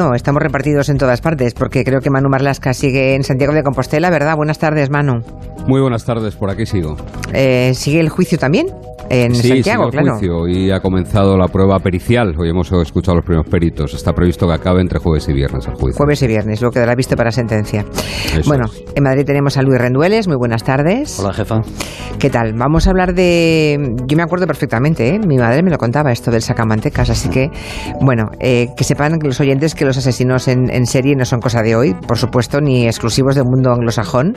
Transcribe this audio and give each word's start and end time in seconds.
No, 0.00 0.14
estamos 0.14 0.40
repartidos 0.40 0.90
en 0.90 0.96
todas 0.96 1.20
partes, 1.20 1.54
porque 1.54 1.82
creo 1.82 2.00
que 2.00 2.08
Manu 2.08 2.28
Marlasca 2.28 2.72
sigue 2.72 3.16
en 3.16 3.24
Santiago 3.24 3.52
de 3.52 3.64
Compostela, 3.64 4.10
¿verdad? 4.10 4.36
Buenas 4.36 4.60
tardes, 4.60 4.90
Manu. 4.90 5.24
Muy 5.66 5.80
buenas 5.80 6.04
tardes, 6.04 6.36
por 6.36 6.50
aquí 6.50 6.66
sigo. 6.66 6.96
Eh, 7.32 7.72
¿Sigue 7.74 7.98
el 7.98 8.08
juicio 8.08 8.38
también? 8.38 8.68
En 9.10 9.34
sí, 9.34 9.48
Santiago, 9.48 9.88
claro. 9.90 10.12
juicio 10.12 10.48
y 10.48 10.70
ha 10.70 10.80
comenzado 10.80 11.36
la 11.36 11.48
prueba 11.48 11.78
pericial. 11.78 12.34
Hoy 12.38 12.50
hemos 12.50 12.70
escuchado 12.72 13.12
a 13.12 13.16
los 13.16 13.24
primeros 13.24 13.48
peritos. 13.48 13.94
Está 13.94 14.12
previsto 14.12 14.46
que 14.46 14.52
acabe 14.52 14.80
entre 14.80 14.98
jueves 14.98 15.28
y 15.28 15.32
viernes 15.32 15.66
el 15.66 15.74
juicio. 15.74 15.96
Jueves 15.96 16.22
y 16.22 16.26
viernes, 16.26 16.60
lo 16.60 16.70
quedará 16.70 16.94
visto 16.94 17.16
para 17.16 17.30
sentencia. 17.30 17.84
Eso 18.36 18.42
bueno, 18.46 18.66
es. 18.66 18.84
en 18.94 19.02
Madrid 19.02 19.24
tenemos 19.24 19.56
a 19.56 19.62
Luis 19.62 19.80
Rendueles, 19.80 20.28
muy 20.28 20.36
buenas 20.36 20.62
tardes. 20.64 21.18
Hola, 21.20 21.32
jefa. 21.32 21.60
¿Qué 22.18 22.30
tal? 22.30 22.54
Vamos 22.54 22.86
a 22.86 22.90
hablar 22.90 23.14
de... 23.14 23.94
Yo 24.06 24.16
me 24.16 24.22
acuerdo 24.24 24.46
perfectamente, 24.46 25.14
¿eh? 25.14 25.20
mi 25.24 25.36
madre 25.36 25.62
me 25.62 25.70
lo 25.70 25.78
contaba 25.78 26.10
esto 26.10 26.30
del 26.30 26.42
sacamantecas, 26.42 27.10
así 27.10 27.28
que, 27.28 27.48
bueno, 28.00 28.24
eh, 28.40 28.68
que 28.76 28.82
sepan 28.82 29.18
los 29.22 29.40
oyentes 29.40 29.74
que 29.74 29.84
los 29.84 29.96
asesinos 29.96 30.48
en, 30.48 30.68
en 30.68 30.86
serie 30.86 31.14
no 31.14 31.24
son 31.24 31.40
cosa 31.40 31.62
de 31.62 31.76
hoy, 31.76 31.94
por 31.94 32.18
supuesto, 32.18 32.60
ni 32.60 32.86
exclusivos 32.86 33.36
del 33.36 33.44
mundo 33.44 33.72
anglosajón. 33.72 34.36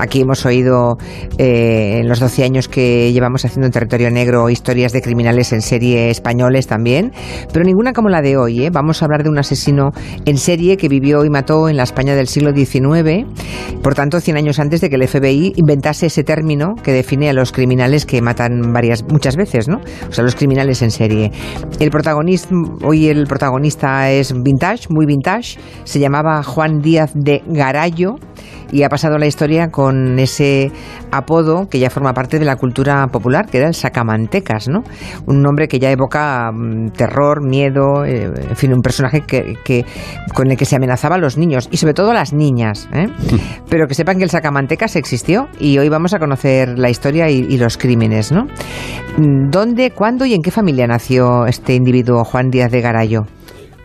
Aquí 0.00 0.22
hemos 0.22 0.46
oído 0.46 0.96
eh, 1.36 1.98
en 2.00 2.08
los 2.08 2.18
12 2.20 2.44
años 2.44 2.68
que 2.68 3.12
llevamos 3.12 3.44
haciendo 3.44 3.66
en 3.66 3.72
territorio 3.72 4.07
negro 4.10 4.50
historias 4.50 4.92
de 4.92 5.02
criminales 5.02 5.52
en 5.52 5.62
serie 5.62 6.10
españoles 6.10 6.66
también, 6.66 7.12
pero 7.52 7.64
ninguna 7.64 7.92
como 7.92 8.08
la 8.08 8.22
de 8.22 8.36
hoy. 8.36 8.64
¿eh? 8.64 8.70
Vamos 8.70 9.02
a 9.02 9.04
hablar 9.04 9.22
de 9.22 9.30
un 9.30 9.38
asesino 9.38 9.90
en 10.24 10.38
serie 10.38 10.76
que 10.76 10.88
vivió 10.88 11.24
y 11.24 11.30
mató 11.30 11.68
en 11.68 11.76
la 11.76 11.82
España 11.82 12.14
del 12.14 12.28
siglo 12.28 12.52
XIX, 12.54 13.26
por 13.82 13.94
tanto, 13.94 14.20
100 14.20 14.36
años 14.36 14.58
antes 14.58 14.80
de 14.80 14.90
que 14.90 14.96
el 14.96 15.06
FBI 15.06 15.52
inventase 15.56 16.06
ese 16.06 16.24
término 16.24 16.74
que 16.82 16.92
define 16.92 17.30
a 17.30 17.32
los 17.32 17.52
criminales 17.52 18.06
que 18.06 18.20
matan 18.22 18.72
varias, 18.72 19.04
muchas 19.04 19.36
veces, 19.36 19.68
¿no? 19.68 19.80
O 20.08 20.12
sea, 20.12 20.24
los 20.24 20.34
criminales 20.34 20.82
en 20.82 20.90
serie. 20.90 21.30
El 21.78 21.90
protagonista, 21.90 22.54
hoy 22.84 23.08
el 23.08 23.26
protagonista 23.26 24.10
es 24.10 24.32
vintage, 24.42 24.86
muy 24.90 25.06
vintage, 25.06 25.58
se 25.84 26.00
llamaba 26.00 26.42
Juan 26.42 26.80
Díaz 26.80 27.12
de 27.14 27.42
Garallo 27.46 28.16
y 28.70 28.82
ha 28.82 28.88
pasado 28.88 29.18
la 29.18 29.26
historia 29.26 29.70
con 29.70 30.18
ese 30.18 30.70
apodo 31.10 31.68
que 31.68 31.78
ya 31.78 31.90
forma 31.90 32.12
parte 32.12 32.38
de 32.38 32.44
la 32.44 32.56
cultura 32.56 33.06
popular, 33.08 33.46
que 33.46 33.58
era 33.58 33.68
el 33.68 33.74
sacamantecas, 33.98 34.68
¿no? 34.68 34.82
Un 35.26 35.42
nombre 35.42 35.66
que 35.68 35.78
ya 35.78 35.90
evoca 35.90 36.50
mm, 36.52 36.90
terror, 36.90 37.44
miedo, 37.46 38.04
eh, 38.04 38.30
en 38.50 38.56
fin, 38.56 38.72
un 38.72 38.80
personaje 38.80 39.22
que, 39.22 39.54
que- 39.64 39.84
con 40.34 40.50
el 40.50 40.56
que 40.56 40.64
se 40.64 40.76
amenazaba 40.76 41.16
a 41.16 41.18
los 41.18 41.36
niños 41.36 41.68
y 41.72 41.76
sobre 41.78 41.94
todo 41.94 42.10
a 42.10 42.14
las 42.14 42.32
niñas. 42.32 42.88
¿eh? 42.92 43.06
Pero 43.68 43.86
que 43.86 43.94
sepan 43.94 44.18
que 44.18 44.24
el 44.24 44.30
sacamantecas 44.30 44.96
existió 44.96 45.48
y 45.58 45.78
hoy 45.78 45.88
vamos 45.88 46.14
a 46.14 46.18
conocer 46.18 46.78
la 46.78 46.90
historia 46.90 47.28
y, 47.30 47.38
y 47.48 47.58
los 47.58 47.76
crímenes, 47.76 48.30
¿no? 48.32 48.44
Mm, 49.18 49.50
¿Dónde, 49.50 49.90
cuándo 49.90 50.24
y 50.26 50.34
en 50.34 50.42
qué 50.42 50.50
familia 50.50 50.86
nació 50.86 51.46
este 51.46 51.74
individuo, 51.74 52.24
Juan 52.24 52.50
Díaz 52.50 52.70
de 52.70 52.80
Garallo? 52.80 53.26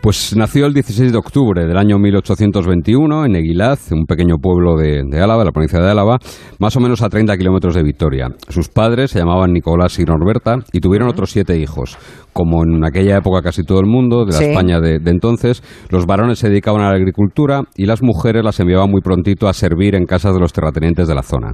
Pues 0.03 0.35
nació 0.35 0.65
el 0.65 0.73
16 0.73 1.13
de 1.13 1.17
octubre 1.17 1.65
del 1.65 1.77
año 1.77 1.97
1821 1.97 3.25
en 3.25 3.37
Eguilaz, 3.37 3.93
un 3.93 4.05
pequeño 4.05 4.35
pueblo 4.37 4.75
de, 4.75 5.01
de 5.09 5.21
Álava, 5.21 5.43
de 5.43 5.45
la 5.45 5.53
provincia 5.53 5.79
de 5.79 5.89
Álava, 5.89 6.17
más 6.59 6.75
o 6.75 6.81
menos 6.81 7.01
a 7.01 7.07
30 7.07 7.37
kilómetros 7.37 7.73
de 7.73 7.83
Vitoria. 7.83 8.27
Sus 8.49 8.67
padres 8.67 9.11
se 9.11 9.19
llamaban 9.19 9.53
Nicolás 9.53 9.97
y 9.99 10.03
Norberta 10.03 10.57
y 10.73 10.81
tuvieron 10.81 11.07
otros 11.07 11.31
siete 11.31 11.57
hijos. 11.57 11.97
Como 12.33 12.63
en 12.63 12.83
aquella 12.83 13.17
época 13.17 13.41
casi 13.41 13.63
todo 13.63 13.79
el 13.79 13.85
mundo, 13.85 14.25
de 14.25 14.33
la 14.33 14.37
Sí. 14.39 14.45
España 14.45 14.79
de, 14.79 14.99
de 14.99 15.11
entonces, 15.11 15.63
los 15.89 16.05
varones 16.05 16.39
se 16.39 16.49
dedicaban 16.49 16.81
a 16.81 16.89
la 16.89 16.95
agricultura 16.95 17.61
y 17.75 17.85
las 17.85 18.01
mujeres 18.01 18.43
las 18.43 18.59
enviaban 18.59 18.89
muy 18.89 19.01
prontito 19.01 19.47
a 19.47 19.53
servir 19.53 19.95
en 19.95 20.05
casas 20.05 20.33
de 20.33 20.39
los 20.39 20.51
terratenientes 20.51 21.07
de 21.07 21.15
la 21.15 21.21
zona. 21.21 21.53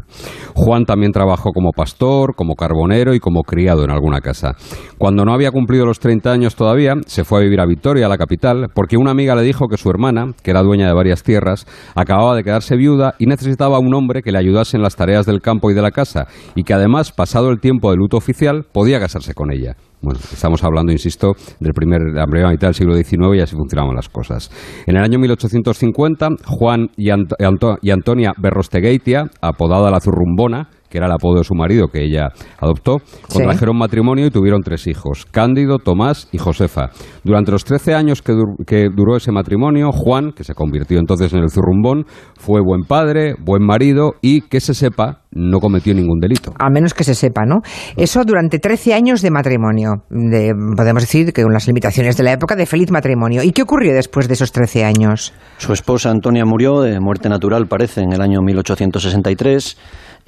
Juan 0.55 0.85
también 0.85 1.11
trabajó 1.11 1.51
como 1.51 1.71
pastor, 1.71 2.33
como 2.35 2.55
carbonero 2.55 3.13
y 3.13 3.19
como 3.19 3.43
criado 3.43 3.83
en 3.83 3.91
alguna 3.91 4.21
casa. 4.21 4.55
Cuando 4.97 5.25
no 5.25 5.33
había 5.33 5.51
cumplido 5.51 5.85
los 5.85 5.99
30 5.99 6.31
años 6.31 6.55
todavía, 6.55 6.95
se 7.05 7.23
fue 7.23 7.39
a 7.39 7.43
vivir 7.43 7.59
a 7.59 7.65
Vitoria, 7.65 8.05
a 8.05 8.09
la 8.09 8.17
capital, 8.17 8.67
porque 8.73 8.97
una 8.97 9.11
amiga 9.11 9.35
le 9.35 9.43
dijo 9.43 9.67
que 9.67 9.77
su 9.77 9.89
hermana, 9.89 10.33
que 10.43 10.51
era 10.51 10.63
dueña 10.63 10.87
de 10.87 10.93
varias 10.93 11.23
tierras, 11.23 11.65
acababa 11.95 12.35
de 12.35 12.43
quedarse 12.43 12.75
viuda 12.75 13.15
y 13.19 13.25
necesitaba 13.25 13.79
un 13.79 13.93
hombre 13.93 14.21
que 14.21 14.31
le 14.31 14.37
ayudase 14.39 14.77
en 14.77 14.83
las 14.83 14.95
tareas 14.95 15.25
del 15.25 15.41
campo 15.41 15.69
y 15.71 15.73
de 15.73 15.81
la 15.81 15.91
casa, 15.91 16.27
y 16.55 16.63
que 16.63 16.73
además, 16.73 17.11
pasado 17.11 17.49
el 17.49 17.59
tiempo 17.59 17.91
de 17.91 17.97
luto 17.97 18.17
oficial, 18.17 18.65
podía 18.71 18.99
casarse 18.99 19.33
con 19.33 19.51
ella. 19.51 19.75
Bueno, 20.01 20.17
estamos 20.31 20.63
hablando, 20.63 20.93
insisto, 20.93 21.33
del 21.59 21.73
primer, 21.73 21.99
la 22.13 22.25
primera 22.25 22.49
mitad 22.49 22.69
del 22.69 22.73
siglo 22.75 22.95
XIX 22.95 23.35
y 23.35 23.41
así 23.41 23.55
funcionaban 23.55 23.95
las 23.95 24.07
cosas. 24.07 24.49
En 24.87 24.95
el 24.95 25.03
año 25.03 25.19
1850, 25.19 26.29
Juan 26.45 26.87
y, 26.95 27.07
Ant- 27.09 27.35
Anto- 27.39 27.77
y 27.81 27.91
Antonia 27.91 28.33
Berrostegeitia, 28.37 29.29
apodada 29.41 29.91
la 29.91 29.99
Zurrumbona, 29.99 30.69
que 30.89 30.97
era 30.97 31.07
el 31.07 31.13
apodo 31.13 31.37
de 31.39 31.43
su 31.43 31.53
marido 31.55 31.87
que 31.87 32.03
ella 32.03 32.29
adoptó, 32.59 32.97
contrajeron 33.31 33.77
matrimonio 33.77 34.25
y 34.25 34.31
tuvieron 34.31 34.61
tres 34.61 34.87
hijos, 34.87 35.25
Cándido, 35.29 35.77
Tomás 35.77 36.27
y 36.31 36.37
Josefa. 36.37 36.89
Durante 37.23 37.51
los 37.51 37.63
13 37.63 37.93
años 37.95 38.21
que, 38.21 38.33
dur- 38.33 38.65
que 38.65 38.87
duró 38.93 39.15
ese 39.17 39.31
matrimonio, 39.31 39.91
Juan, 39.91 40.31
que 40.31 40.43
se 40.43 40.53
convirtió 40.53 40.99
entonces 40.99 41.31
en 41.33 41.39
el 41.39 41.49
zurrumbón, 41.49 42.05
fue 42.37 42.61
buen 42.61 42.81
padre, 42.87 43.35
buen 43.39 43.63
marido 43.63 44.13
y, 44.21 44.41
que 44.41 44.59
se 44.59 44.73
sepa, 44.73 45.21
no 45.31 45.59
cometió 45.59 45.93
ningún 45.93 46.19
delito. 46.19 46.53
A 46.57 46.69
menos 46.69 46.93
que 46.93 47.03
se 47.03 47.13
sepa, 47.13 47.43
¿no? 47.45 47.57
Eso 47.95 48.23
durante 48.25 48.57
13 48.59 48.93
años 48.93 49.21
de 49.21 49.29
matrimonio. 49.29 50.03
De, 50.09 50.53
podemos 50.75 51.03
decir 51.03 51.31
que 51.33 51.43
con 51.43 51.53
las 51.53 51.67
limitaciones 51.67 52.17
de 52.17 52.23
la 52.23 52.31
época 52.33 52.55
de 52.55 52.65
feliz 52.65 52.89
matrimonio. 52.91 53.43
¿Y 53.43 53.51
qué 53.51 53.61
ocurrió 53.61 53.93
después 53.93 54.27
de 54.27 54.33
esos 54.33 54.51
13 54.51 54.85
años? 54.85 55.33
Su 55.57 55.71
esposa 55.73 56.09
Antonia 56.09 56.45
murió 56.45 56.81
de 56.81 56.99
muerte 56.99 57.29
natural, 57.29 57.67
parece, 57.67 58.01
en 58.01 58.11
el 58.13 58.21
año 58.21 58.41
1863. 58.41 59.77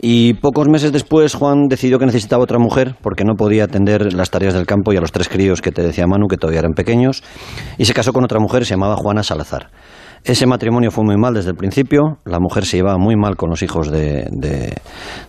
Y 0.03 0.33
pocos 0.33 0.67
meses 0.67 0.91
después 0.91 1.35
Juan 1.35 1.67
decidió 1.69 1.99
que 1.99 2.07
necesitaba 2.07 2.43
otra 2.43 2.57
mujer 2.57 2.95
porque 3.03 3.23
no 3.23 3.35
podía 3.35 3.65
atender 3.65 4.13
las 4.13 4.31
tareas 4.31 4.55
del 4.55 4.65
campo 4.65 4.91
y 4.93 4.97
a 4.97 4.99
los 5.01 5.11
tres 5.11 5.29
críos 5.29 5.61
que 5.61 5.71
te 5.71 5.83
decía 5.83 6.07
Manu, 6.07 6.27
que 6.27 6.37
todavía 6.37 6.61
eran 6.61 6.73
pequeños. 6.73 7.21
Y 7.77 7.85
se 7.85 7.93
casó 7.93 8.11
con 8.11 8.23
otra 8.23 8.39
mujer, 8.39 8.65
se 8.65 8.71
llamaba 8.73 8.95
Juana 8.95 9.21
Salazar. 9.21 9.69
Ese 10.23 10.47
matrimonio 10.47 10.89
fue 10.89 11.03
muy 11.03 11.17
mal 11.17 11.35
desde 11.35 11.51
el 11.51 11.55
principio. 11.55 12.17
La 12.25 12.39
mujer 12.39 12.65
se 12.65 12.77
llevaba 12.77 12.97
muy 12.97 13.15
mal 13.15 13.35
con 13.35 13.51
los 13.51 13.61
hijos 13.61 13.91
de, 13.91 14.27
de- 14.31 14.75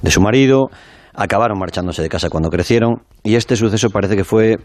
de 0.01 0.11
su 0.11 0.23
marido. 0.23 0.71
Acabaron 1.15 1.59
marchándose 1.59 2.01
de 2.01 2.09
casa 2.09 2.31
cuando 2.31 2.49
crecieron. 2.49 3.03
Y 3.23 3.35
este 3.35 3.57
suceso 3.57 3.91
parece 3.91 4.17
que 4.17 4.25
fue 4.25 4.57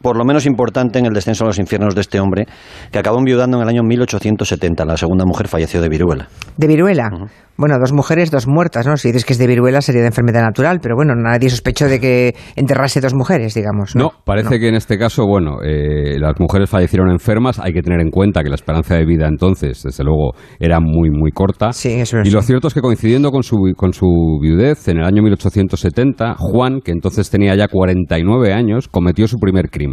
por 0.00 0.16
lo 0.16 0.24
menos 0.24 0.46
importante 0.46 0.98
en 0.98 1.06
el 1.06 1.12
descenso 1.12 1.44
a 1.44 1.48
los 1.48 1.58
infiernos 1.58 1.94
de 1.94 2.00
este 2.00 2.20
hombre, 2.20 2.46
que 2.90 2.98
acabó 2.98 3.18
enviudando 3.18 3.56
en 3.56 3.62
el 3.62 3.68
año 3.68 3.82
1870. 3.82 4.84
La 4.84 4.96
segunda 4.96 5.24
mujer 5.24 5.48
falleció 5.48 5.80
de 5.80 5.88
viruela. 5.88 6.28
¿De 6.56 6.66
viruela? 6.66 7.10
Bueno, 7.58 7.78
dos 7.78 7.94
mujeres, 7.94 8.30
dos 8.30 8.46
muertas, 8.46 8.86
¿no? 8.86 8.98
Si 8.98 9.08
dices 9.08 9.24
que 9.24 9.32
es 9.32 9.38
de 9.38 9.46
viruela 9.46 9.80
sería 9.80 10.02
de 10.02 10.08
enfermedad 10.08 10.42
natural, 10.42 10.78
pero 10.82 10.94
bueno, 10.94 11.14
nadie 11.14 11.48
sospechó 11.48 11.88
de 11.88 11.98
que 11.98 12.34
enterrase 12.54 13.00
dos 13.00 13.14
mujeres, 13.14 13.54
digamos. 13.54 13.96
No, 13.96 14.10
parece 14.24 14.58
que 14.58 14.68
en 14.68 14.74
este 14.74 14.98
caso, 14.98 15.26
bueno, 15.26 15.62
eh, 15.62 16.18
las 16.18 16.34
mujeres 16.38 16.68
fallecieron 16.68 17.10
enfermas. 17.10 17.58
Hay 17.58 17.72
que 17.72 17.80
tener 17.80 18.00
en 18.00 18.10
cuenta 18.10 18.42
que 18.42 18.50
la 18.50 18.56
esperanza 18.56 18.96
de 18.96 19.06
vida 19.06 19.26
entonces, 19.26 19.82
desde 19.82 20.04
luego, 20.04 20.32
era 20.60 20.80
muy, 20.80 21.08
muy 21.10 21.30
corta. 21.30 21.72
Sí, 21.72 21.92
eso 21.92 22.20
es. 22.20 22.28
Y 22.28 22.30
lo 22.30 22.42
cierto 22.42 22.68
es 22.68 22.74
que 22.74 22.82
coincidiendo 22.82 23.30
con 23.30 23.42
su, 23.42 23.56
con 23.74 23.94
su 23.94 24.38
viudez, 24.42 24.86
en 24.88 24.98
el 24.98 25.04
año 25.04 25.22
1870, 25.22 26.34
Juan, 26.36 26.80
que 26.84 26.92
entonces 26.92 27.30
tenía 27.30 27.54
ya 27.54 27.68
49 27.68 28.52
años, 28.52 28.88
cometió 28.88 29.26
su 29.28 29.38
primer 29.38 29.70
crimen. 29.70 29.85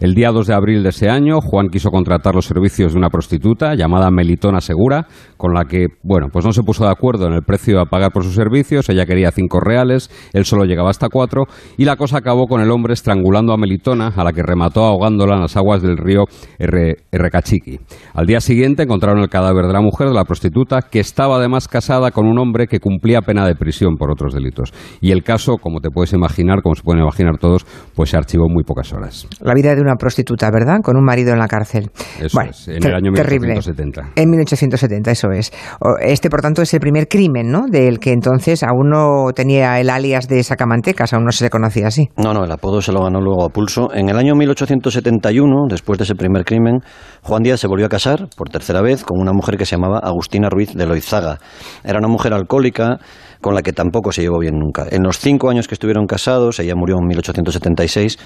El 0.00 0.14
día 0.14 0.30
2 0.30 0.46
de 0.46 0.54
abril 0.54 0.82
de 0.82 0.88
ese 0.90 1.08
año, 1.08 1.40
Juan 1.40 1.68
quiso 1.68 1.90
contratar 1.90 2.34
los 2.34 2.46
servicios 2.46 2.92
de 2.92 2.98
una 2.98 3.10
prostituta 3.10 3.74
llamada 3.74 4.10
Melitona 4.10 4.60
Segura, 4.60 5.06
con 5.36 5.54
la 5.54 5.64
que, 5.64 5.86
bueno, 6.02 6.28
pues 6.32 6.44
no 6.44 6.52
se 6.52 6.62
puso 6.62 6.84
de 6.84 6.90
acuerdo 6.90 7.26
en 7.26 7.34
el 7.34 7.42
precio 7.42 7.80
a 7.80 7.86
pagar 7.86 8.10
por 8.12 8.24
sus 8.24 8.34
servicios. 8.34 8.88
Ella 8.88 9.06
quería 9.06 9.30
cinco 9.30 9.60
reales, 9.60 10.10
él 10.32 10.44
solo 10.44 10.64
llegaba 10.64 10.90
hasta 10.90 11.08
cuatro, 11.08 11.44
y 11.76 11.84
la 11.84 11.96
cosa 11.96 12.18
acabó 12.18 12.46
con 12.46 12.60
el 12.60 12.70
hombre 12.70 12.94
estrangulando 12.94 13.52
a 13.52 13.56
Melitona, 13.56 14.08
a 14.16 14.24
la 14.24 14.32
que 14.32 14.42
remató 14.42 14.84
ahogándola 14.84 15.34
en 15.34 15.42
las 15.42 15.56
aguas 15.56 15.82
del 15.82 15.96
río 15.96 16.24
R- 16.58 16.96
Errecachiqui. 17.12 17.78
Al 18.14 18.26
día 18.26 18.40
siguiente 18.40 18.82
encontraron 18.82 19.20
el 19.20 19.28
cadáver 19.28 19.66
de 19.66 19.72
la 19.72 19.80
mujer, 19.80 20.08
de 20.08 20.14
la 20.14 20.24
prostituta, 20.24 20.82
que 20.82 21.00
estaba 21.00 21.36
además 21.36 21.68
casada 21.68 22.10
con 22.10 22.26
un 22.26 22.38
hombre 22.38 22.66
que 22.66 22.80
cumplía 22.80 23.20
pena 23.22 23.46
de 23.46 23.54
prisión 23.54 23.96
por 23.96 24.10
otros 24.10 24.34
delitos. 24.34 24.72
Y 25.00 25.10
el 25.10 25.22
caso, 25.22 25.56
como 25.56 25.80
te 25.80 25.90
puedes 25.90 26.12
imaginar, 26.12 26.62
como 26.62 26.74
se 26.74 26.82
pueden 26.82 27.02
imaginar 27.02 27.38
todos, 27.38 27.66
pues 27.94 28.10
se 28.10 28.16
archivó 28.16 28.46
en 28.46 28.54
muy 28.54 28.64
pocas 28.64 28.92
horas. 28.92 29.19
La 29.40 29.54
vida 29.54 29.74
de 29.74 29.80
una 29.80 29.96
prostituta, 29.96 30.50
¿verdad? 30.50 30.78
Con 30.82 30.96
un 30.96 31.04
marido 31.04 31.32
en 31.32 31.38
la 31.38 31.48
cárcel. 31.48 31.90
Eso 32.18 32.34
Bueno, 32.34 32.50
es, 32.50 32.68
en 32.68 32.84
el 32.84 32.94
año 32.94 33.12
terrible. 33.12 33.48
1870. 33.48 34.12
En 34.16 34.30
1870, 34.30 35.10
eso 35.10 35.30
es. 35.30 35.52
Este, 36.00 36.30
por 36.30 36.40
tanto, 36.40 36.62
es 36.62 36.72
el 36.74 36.80
primer 36.80 37.08
crimen, 37.08 37.50
¿no? 37.50 37.66
Del 37.68 37.98
que 37.98 38.12
entonces 38.12 38.62
aún 38.62 38.90
no 38.90 39.32
tenía 39.34 39.80
el 39.80 39.90
alias 39.90 40.28
de 40.28 40.42
Sacamantecas, 40.42 41.12
aún 41.12 41.24
no 41.24 41.32
se 41.32 41.44
le 41.44 41.50
conocía 41.50 41.88
así. 41.88 42.08
No, 42.16 42.32
no, 42.34 42.44
el 42.44 42.52
apodo 42.52 42.80
se 42.80 42.92
lo 42.92 43.02
ganó 43.02 43.20
luego 43.20 43.44
a 43.44 43.48
pulso. 43.48 43.92
En 43.94 44.08
el 44.08 44.16
año 44.16 44.34
1871, 44.34 45.66
después 45.68 45.98
de 45.98 46.04
ese 46.04 46.14
primer 46.14 46.44
crimen, 46.44 46.80
Juan 47.22 47.42
Díaz 47.42 47.60
se 47.60 47.68
volvió 47.68 47.86
a 47.86 47.88
casar 47.88 48.28
por 48.36 48.48
tercera 48.48 48.82
vez 48.82 49.04
con 49.04 49.20
una 49.20 49.32
mujer 49.32 49.56
que 49.56 49.66
se 49.66 49.76
llamaba 49.76 49.98
Agustina 49.98 50.48
Ruiz 50.48 50.74
de 50.74 50.86
Loizaga. 50.86 51.38
Era 51.84 51.98
una 51.98 52.08
mujer 52.08 52.32
alcohólica 52.32 52.98
con 53.40 53.54
la 53.54 53.62
que 53.62 53.72
tampoco 53.72 54.12
se 54.12 54.22
llevó 54.22 54.38
bien 54.38 54.58
nunca. 54.58 54.86
En 54.90 55.02
los 55.02 55.18
cinco 55.18 55.50
años 55.50 55.66
que 55.66 55.74
estuvieron 55.74 56.06
casados, 56.06 56.58
ella 56.60 56.74
murió 56.76 56.96
en 56.98 57.06
1876, 57.06 58.18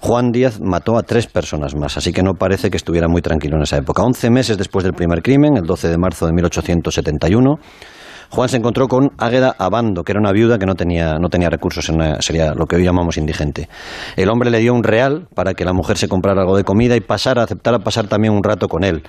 Juan 0.00 0.30
Díaz 0.30 0.60
mató 0.60 0.96
a 0.98 1.02
tres 1.02 1.26
personas 1.26 1.74
más, 1.74 1.96
así 1.96 2.12
que 2.12 2.22
no 2.22 2.34
parece 2.34 2.70
que 2.70 2.76
estuviera 2.76 3.08
muy 3.08 3.22
tranquilo 3.22 3.56
en 3.56 3.62
esa 3.62 3.78
época. 3.78 4.02
Once 4.02 4.30
meses 4.30 4.58
después 4.58 4.84
del 4.84 4.92
primer 4.92 5.22
crimen, 5.22 5.56
el 5.56 5.64
12 5.64 5.88
de 5.88 5.98
marzo 5.98 6.26
de 6.26 6.32
1871, 6.32 7.56
Juan 8.30 8.48
se 8.48 8.56
encontró 8.56 8.88
con 8.88 9.10
Águeda 9.18 9.54
Abando, 9.58 10.02
que 10.02 10.12
era 10.12 10.20
una 10.20 10.32
viuda 10.32 10.58
que 10.58 10.66
no 10.66 10.74
tenía, 10.74 11.14
no 11.14 11.28
tenía 11.28 11.48
recursos, 11.48 11.88
sería 12.20 12.54
lo 12.54 12.66
que 12.66 12.76
hoy 12.76 12.84
llamamos 12.84 13.16
indigente. 13.16 13.68
El 14.16 14.28
hombre 14.30 14.50
le 14.50 14.58
dio 14.58 14.74
un 14.74 14.82
real 14.82 15.28
para 15.34 15.54
que 15.54 15.64
la 15.64 15.72
mujer 15.72 15.96
se 15.96 16.08
comprara 16.08 16.40
algo 16.40 16.56
de 16.56 16.64
comida 16.64 16.96
y 16.96 17.00
pasara, 17.00 17.44
aceptara 17.44 17.78
pasar 17.78 18.08
también 18.08 18.34
un 18.34 18.42
rato 18.42 18.68
con 18.68 18.84
él. 18.84 19.02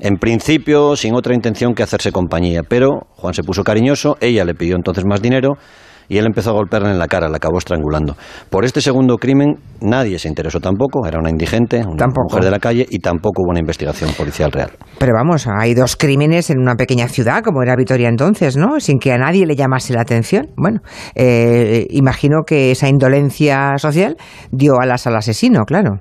En 0.00 0.16
principio, 0.16 0.96
sin 0.96 1.14
otra 1.14 1.34
intención 1.34 1.74
que 1.74 1.82
hacerse 1.82 2.10
compañía, 2.10 2.62
pero 2.68 3.06
Juan 3.16 3.34
se 3.34 3.42
puso 3.42 3.62
cariñoso, 3.62 4.16
ella 4.20 4.44
le 4.44 4.54
pidió 4.54 4.74
entonces 4.76 5.04
más 5.04 5.22
dinero 5.22 5.56
y 6.08 6.18
él 6.18 6.26
empezó 6.26 6.50
a 6.50 6.52
golpearla 6.54 6.90
en 6.90 6.98
la 6.98 7.06
cara, 7.06 7.28
la 7.28 7.36
acabó 7.36 7.58
estrangulando. 7.58 8.16
Por 8.50 8.64
este 8.64 8.80
segundo 8.80 9.16
crimen 9.16 9.56
nadie 9.80 10.18
se 10.18 10.28
interesó 10.28 10.60
tampoco, 10.60 11.06
era 11.06 11.18
una 11.18 11.30
indigente, 11.30 11.82
una 11.86 12.06
mujer 12.06 12.44
de 12.44 12.50
la 12.50 12.58
calle 12.58 12.86
y 12.88 12.98
tampoco 12.98 13.42
hubo 13.42 13.50
una 13.50 13.60
investigación 13.60 14.10
policial 14.16 14.52
real. 14.52 14.70
Pero 14.98 15.12
vamos, 15.14 15.46
hay 15.46 15.74
dos 15.74 15.96
crímenes 15.96 16.50
en 16.50 16.58
una 16.58 16.74
pequeña 16.74 17.08
ciudad 17.08 17.42
como 17.42 17.62
era 17.62 17.76
Vitoria 17.76 18.08
entonces, 18.08 18.56
¿no? 18.56 18.80
Sin 18.80 18.98
que 18.98 19.12
a 19.12 19.18
nadie 19.18 19.46
le 19.46 19.56
llamase 19.56 19.92
la 19.94 20.02
atención. 20.02 20.48
Bueno, 20.56 20.80
eh, 21.14 21.86
imagino 21.90 22.42
que 22.46 22.70
esa 22.70 22.88
indolencia 22.88 23.76
social 23.78 24.16
dio 24.50 24.80
alas 24.80 25.06
al 25.06 25.16
asesino, 25.16 25.64
claro. 25.64 26.00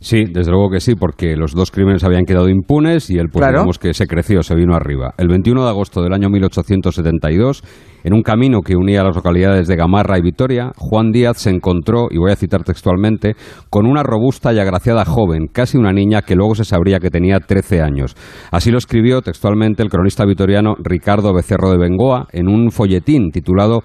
Sí, 0.00 0.24
desde 0.24 0.50
luego 0.50 0.68
que 0.68 0.80
sí, 0.80 0.96
porque 0.96 1.36
los 1.36 1.54
dos 1.54 1.70
crímenes 1.70 2.02
habían 2.02 2.24
quedado 2.24 2.48
impunes 2.48 3.08
y 3.08 3.18
él, 3.18 3.28
pues 3.32 3.46
digamos 3.46 3.78
que 3.78 3.94
se 3.94 4.08
creció, 4.08 4.42
se 4.42 4.56
vino 4.56 4.74
arriba. 4.74 5.14
El 5.16 5.28
21 5.28 5.62
de 5.62 5.70
agosto 5.70 6.02
del 6.02 6.12
año 6.12 6.28
1872, 6.28 7.62
en 8.04 8.14
un 8.14 8.22
camino 8.22 8.60
que 8.62 8.76
unía 8.76 9.04
las 9.04 9.16
localidades 9.16 9.68
de 9.68 9.76
Gamarra 9.76 10.18
y 10.18 10.22
Vitoria, 10.22 10.72
Juan 10.76 11.12
Díaz 11.12 11.38
se 11.38 11.50
encontró, 11.50 12.08
y 12.10 12.18
voy 12.18 12.32
a 12.32 12.36
citar 12.36 12.64
textualmente, 12.64 13.34
con 13.70 13.86
una 13.86 14.02
robusta 14.02 14.52
y 14.52 14.58
agraciada 14.58 15.04
joven, 15.04 15.48
casi 15.52 15.78
una 15.78 15.92
niña 15.92 16.22
que 16.22 16.36
luego 16.36 16.54
se 16.54 16.64
sabría 16.64 16.98
que 16.98 17.10
tenía 17.10 17.38
13 17.40 17.80
años. 17.80 18.16
Así 18.50 18.70
lo 18.70 18.78
escribió 18.78 19.22
textualmente 19.22 19.82
el 19.82 19.90
cronista 19.90 20.24
vitoriano 20.24 20.74
Ricardo 20.78 21.34
Becerro 21.34 21.70
de 21.70 21.78
Bengoa 21.78 22.26
en 22.32 22.48
un 22.48 22.70
folletín 22.70 23.30
titulado 23.30 23.82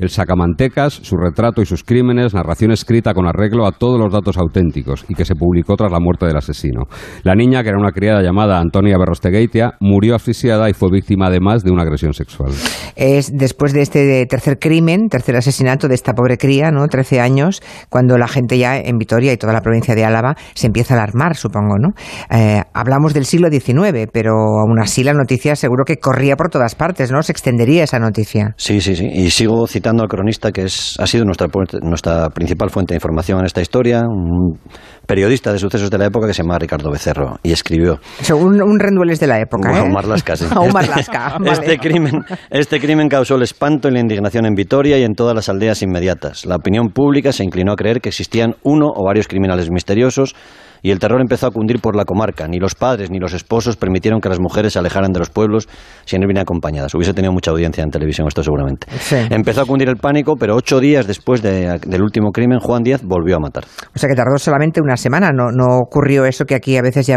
el 0.00 0.08
Sacamantecas, 0.08 0.94
su 0.94 1.16
retrato 1.16 1.60
y 1.60 1.66
sus 1.66 1.84
crímenes, 1.84 2.32
narración 2.32 2.72
escrita 2.72 3.12
con 3.12 3.26
arreglo 3.26 3.66
a 3.66 3.72
todos 3.72 4.00
los 4.00 4.10
datos 4.10 4.38
auténticos 4.38 5.04
y 5.08 5.14
que 5.14 5.26
se 5.26 5.34
publicó 5.34 5.76
tras 5.76 5.92
la 5.92 6.00
muerte 6.00 6.26
del 6.26 6.36
asesino. 6.38 6.84
La 7.22 7.34
niña, 7.34 7.62
que 7.62 7.68
era 7.68 7.78
una 7.78 7.92
criada 7.92 8.22
llamada 8.22 8.58
Antonia 8.58 8.96
Berrostegeitia, 8.96 9.74
murió 9.78 10.14
asfixiada 10.14 10.70
y 10.70 10.72
fue 10.72 10.88
víctima 10.90 11.26
además 11.26 11.62
de 11.62 11.70
una 11.70 11.82
agresión 11.82 12.14
sexual. 12.14 12.50
Es 12.96 13.30
después 13.36 13.74
de 13.74 13.82
este 13.82 14.24
tercer 14.26 14.58
crimen, 14.58 15.08
tercer 15.10 15.36
asesinato 15.36 15.86
de 15.86 15.94
esta 15.94 16.14
pobre 16.14 16.38
cría, 16.38 16.70
¿no? 16.70 16.88
13 16.88 17.20
años, 17.20 17.60
cuando 17.90 18.16
la 18.16 18.26
gente 18.26 18.56
ya 18.56 18.78
en 18.78 18.96
Vitoria 18.96 19.34
y 19.34 19.36
toda 19.36 19.52
la 19.52 19.60
provincia 19.60 19.94
de 19.94 20.04
Álava 20.06 20.34
se 20.54 20.66
empieza 20.66 20.94
a 20.94 20.96
alarmar, 20.96 21.36
supongo, 21.36 21.76
¿no? 21.78 21.90
Eh, 22.30 22.62
hablamos 22.72 23.12
del 23.12 23.26
siglo 23.26 23.50
XIX, 23.50 24.08
pero 24.10 24.32
aún 24.32 24.80
así 24.80 25.04
la 25.04 25.12
noticia 25.12 25.56
seguro 25.56 25.84
que 25.84 25.98
corría 25.98 26.36
por 26.36 26.48
todas 26.48 26.74
partes, 26.74 27.12
¿no? 27.12 27.22
Se 27.22 27.32
extendería 27.32 27.84
esa 27.84 27.98
noticia. 27.98 28.54
Sí, 28.56 28.80
sí, 28.80 28.96
sí. 28.96 29.04
Y 29.06 29.30
sigo 29.30 29.66
citando 29.66 29.89
al 29.98 30.08
cronista 30.08 30.52
que 30.52 30.62
es, 30.62 30.94
ha 31.00 31.06
sido 31.06 31.24
nuestra, 31.24 31.48
nuestra 31.82 32.30
principal 32.30 32.70
fuente 32.70 32.94
de 32.94 32.96
información 32.96 33.40
en 33.40 33.46
esta 33.46 33.60
historia, 33.60 34.02
un 34.02 34.58
periodista 35.06 35.52
de 35.52 35.58
sucesos 35.58 35.90
de 35.90 35.98
la 35.98 36.06
época 36.06 36.28
que 36.28 36.34
se 36.34 36.42
llama 36.42 36.58
Ricardo 36.58 36.90
Becerro 36.90 37.38
y 37.42 37.52
escribió. 37.52 37.98
un, 38.32 38.62
un 38.62 38.78
rendueles 38.78 39.18
de 39.18 39.26
la 39.26 39.40
época. 39.40 39.70
¿eh? 39.72 39.82
este, 41.50 41.78
crimen, 41.78 42.22
este 42.50 42.78
crimen 42.78 43.08
causó 43.08 43.34
el 43.34 43.42
espanto 43.42 43.88
y 43.88 43.92
la 43.92 44.00
indignación 44.00 44.46
en 44.46 44.54
Vitoria 44.54 44.98
y 44.98 45.02
en 45.02 45.14
todas 45.14 45.34
las 45.34 45.48
aldeas 45.48 45.82
inmediatas. 45.82 46.46
La 46.46 46.56
opinión 46.56 46.90
pública 46.90 47.32
se 47.32 47.42
inclinó 47.42 47.72
a 47.72 47.76
creer 47.76 48.00
que 48.00 48.10
existían 48.10 48.54
uno 48.62 48.86
o 48.94 49.04
varios 49.04 49.26
criminales 49.26 49.70
misteriosos 49.70 50.36
y 50.82 50.90
el 50.90 50.98
terror 50.98 51.20
empezó 51.20 51.46
a 51.46 51.50
cundir 51.50 51.80
por 51.80 51.96
la 51.96 52.04
comarca. 52.04 52.48
Ni 52.48 52.58
los 52.58 52.74
padres 52.74 53.10
ni 53.10 53.18
los 53.18 53.32
esposos 53.32 53.76
permitieron 53.76 54.20
que 54.20 54.28
las 54.28 54.40
mujeres 54.40 54.72
se 54.72 54.78
alejaran 54.78 55.12
de 55.12 55.18
los 55.18 55.30
pueblos 55.30 55.68
sin 56.04 56.22
ir 56.22 56.26
bien 56.26 56.38
acompañadas. 56.38 56.94
Hubiese 56.94 57.14
tenido 57.14 57.32
mucha 57.32 57.50
audiencia 57.50 57.82
en 57.82 57.90
televisión 57.90 58.26
esto 58.28 58.42
seguramente. 58.42 58.86
Empezó 59.30 59.62
a 59.62 59.66
cundir 59.66 59.88
el 59.88 59.96
pánico, 59.96 60.36
pero 60.36 60.56
ocho 60.56 60.80
días 60.80 61.06
después 61.06 61.42
del 61.42 62.02
último 62.02 62.30
crimen, 62.30 62.58
Juan 62.58 62.82
Díaz 62.82 63.02
volvió 63.02 63.36
a 63.36 63.40
matar. 63.40 63.64
O 63.94 63.98
sea 63.98 64.08
que 64.08 64.14
tardó 64.14 64.38
solamente 64.38 64.80
una 64.80 64.96
semana, 64.96 65.30
no, 65.32 65.50
no 65.50 65.78
ocurrió 65.78 66.24
eso 66.24 66.44
que 66.44 66.54
aquí 66.54 66.76
a 66.76 66.82
veces 66.82 67.06
ya 67.06 67.16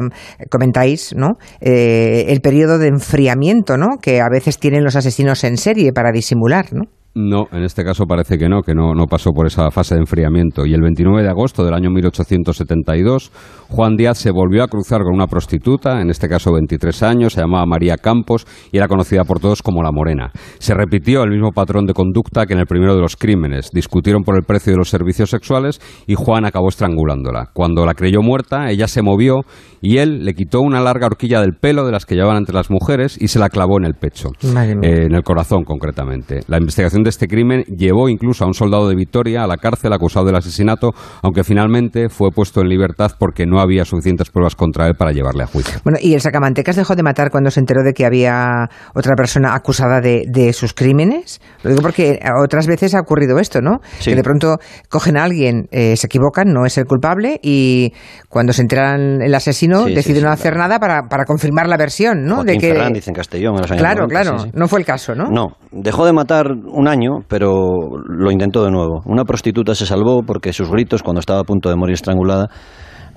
comentáis, 0.49 1.13
¿no? 1.15 1.37
Eh, 1.61 2.25
el 2.29 2.41
periodo 2.41 2.77
de 2.77 2.87
enfriamiento, 2.87 3.77
¿no? 3.77 3.97
Que 4.01 4.21
a 4.21 4.29
veces 4.31 4.59
tienen 4.59 4.83
los 4.83 4.95
asesinos 4.95 5.43
en 5.43 5.57
serie 5.57 5.93
para 5.93 6.11
disimular, 6.11 6.73
¿no? 6.73 6.83
No, 7.15 7.45
en 7.51 7.63
este 7.63 7.83
caso 7.83 8.05
parece 8.07 8.39
que 8.39 8.49
no, 8.49 8.63
que 8.63 8.73
no, 8.73 8.95
no 8.95 9.05
pasó 9.05 9.29
por 9.33 9.45
esa 9.45 9.69
fase 9.69 9.93
de 9.93 10.01
enfriamiento. 10.01 10.65
Y 10.65 10.73
el 10.73 10.81
29 10.81 11.21
de 11.21 11.29
agosto 11.29 11.63
del 11.63 11.75
año 11.75 11.91
1872, 11.91 13.31
Juan 13.69 13.95
Díaz 13.95 14.17
se 14.17 14.31
volvió 14.31 14.63
a 14.63 14.67
cruzar 14.67 15.03
con 15.03 15.13
una 15.13 15.27
prostituta, 15.27 16.01
en 16.01 16.09
este 16.09 16.27
caso 16.27 16.51
23 16.51 17.03
años, 17.03 17.33
se 17.33 17.41
llamaba 17.41 17.67
María 17.67 17.97
Campos 17.97 18.47
y 18.71 18.77
era 18.77 18.87
conocida 18.87 19.25
por 19.25 19.39
todos 19.39 19.61
como 19.61 19.83
La 19.83 19.91
Morena. 19.91 20.31
Se 20.57 20.73
repitió 20.73 21.21
el 21.21 21.29
mismo 21.29 21.51
patrón 21.51 21.85
de 21.85 21.93
conducta 21.93 22.47
que 22.47 22.53
en 22.53 22.59
el 22.59 22.65
primero 22.65 22.95
de 22.95 23.01
los 23.01 23.15
crímenes. 23.15 23.69
Discutieron 23.71 24.23
por 24.23 24.35
el 24.35 24.43
precio 24.43 24.71
de 24.73 24.77
los 24.79 24.89
servicios 24.89 25.29
sexuales 25.29 25.79
y 26.07 26.15
Juan 26.15 26.45
acabó 26.45 26.69
estrangulándola. 26.69 27.51
Cuando 27.53 27.85
la 27.85 27.93
creyó 27.93 28.23
muerta, 28.23 28.71
ella 28.71 28.87
se 28.87 29.03
movió 29.03 29.41
y 29.81 29.97
él 29.97 30.25
le 30.25 30.33
quitó 30.33 30.61
una 30.61 30.81
larga 30.81 31.05
horquilla 31.05 31.41
del 31.41 31.53
pelo 31.53 31.85
de 31.85 31.91
las 31.91 32.07
que 32.07 32.15
llevaban 32.15 32.37
entre 32.37 32.55
las 32.55 32.71
mujeres 32.71 33.21
y 33.21 33.27
se 33.27 33.37
la 33.37 33.49
clavó 33.49 33.77
en 33.77 33.85
el 33.85 33.93
pecho, 33.93 34.29
eh, 34.41 35.05
en 35.05 35.13
el 35.13 35.23
corazón 35.23 35.63
concretamente. 35.63 36.39
La 36.47 36.57
investigación 36.57 37.02
de 37.03 37.09
este 37.09 37.27
crimen 37.27 37.63
llevó 37.63 38.09
incluso 38.09 38.43
a 38.43 38.47
un 38.47 38.53
soldado 38.53 38.87
de 38.87 38.95
Vitoria 38.95 39.43
a 39.43 39.47
la 39.47 39.57
cárcel 39.57 39.93
acusado 39.93 40.25
del 40.25 40.35
asesinato, 40.35 40.91
aunque 41.21 41.43
finalmente 41.43 42.09
fue 42.09 42.31
puesto 42.31 42.61
en 42.61 42.69
libertad 42.69 43.11
porque 43.19 43.45
no 43.45 43.59
había 43.59 43.85
suficientes 43.85 44.29
pruebas 44.29 44.55
contra 44.55 44.87
él 44.87 44.95
para 44.95 45.11
llevarle 45.11 45.43
a 45.43 45.47
juicio. 45.47 45.79
Bueno, 45.83 45.99
y 46.01 46.13
el 46.13 46.21
Sacamantecas 46.21 46.75
dejó 46.75 46.95
de 46.95 47.03
matar 47.03 47.29
cuando 47.31 47.51
se 47.51 47.59
enteró 47.59 47.83
de 47.83 47.93
que 47.93 48.05
había 48.05 48.69
otra 48.93 49.15
persona 49.15 49.55
acusada 49.55 50.01
de, 50.01 50.53
sus 50.53 50.73
crímenes. 50.73 51.41
Lo 51.63 51.69
digo 51.69 51.81
porque 51.81 52.19
otras 52.43 52.67
veces 52.67 52.93
ha 52.95 52.99
ocurrido 52.99 53.39
esto, 53.39 53.61
¿no? 53.61 53.79
Que 54.03 54.15
de 54.15 54.23
pronto 54.23 54.57
cogen 54.89 55.17
a 55.17 55.23
alguien, 55.23 55.67
eh, 55.71 55.95
se 55.95 56.07
equivocan, 56.07 56.51
no 56.53 56.65
es 56.65 56.77
el 56.77 56.85
culpable 56.85 57.39
y 57.41 57.93
cuando 58.29 58.53
se 58.53 58.61
enteran 58.61 59.21
el 59.21 59.33
asesino 59.33 59.85
deciden 59.85 60.23
no 60.23 60.31
hacer 60.31 60.55
nada 60.57 60.79
para, 60.79 61.03
para, 61.09 61.25
confirmar 61.25 61.67
la 61.67 61.77
versión, 61.77 62.23
¿no? 62.25 62.43
de 62.43 62.57
que 62.57 62.73
Fernández 62.73 63.07
en 63.07 63.13
Castellón 63.13 63.55
en 63.55 63.61
los 63.61 63.71
años 63.71 63.81
Claro, 63.81 64.07
claro, 64.07 64.37
no 64.53 64.67
fue 64.67 64.79
el 64.79 64.85
caso, 64.85 65.15
¿no? 65.15 65.29
No, 65.29 65.57
dejó 65.71 66.05
de 66.05 66.13
matar 66.13 66.51
un 66.51 66.87
año, 66.87 66.92
pero 67.27 67.89
lo 68.07 68.31
intentó 68.31 68.63
de 68.63 68.71
nuevo. 68.71 69.01
Una 69.05 69.25
prostituta 69.25 69.75
se 69.75 69.85
salvó 69.85 70.23
porque 70.23 70.53
sus 70.53 70.69
gritos, 70.69 71.03
cuando 71.03 71.19
estaba 71.19 71.39
a 71.39 71.43
punto 71.43 71.69
de 71.69 71.75
morir 71.75 71.93
estrangulada, 71.93 72.49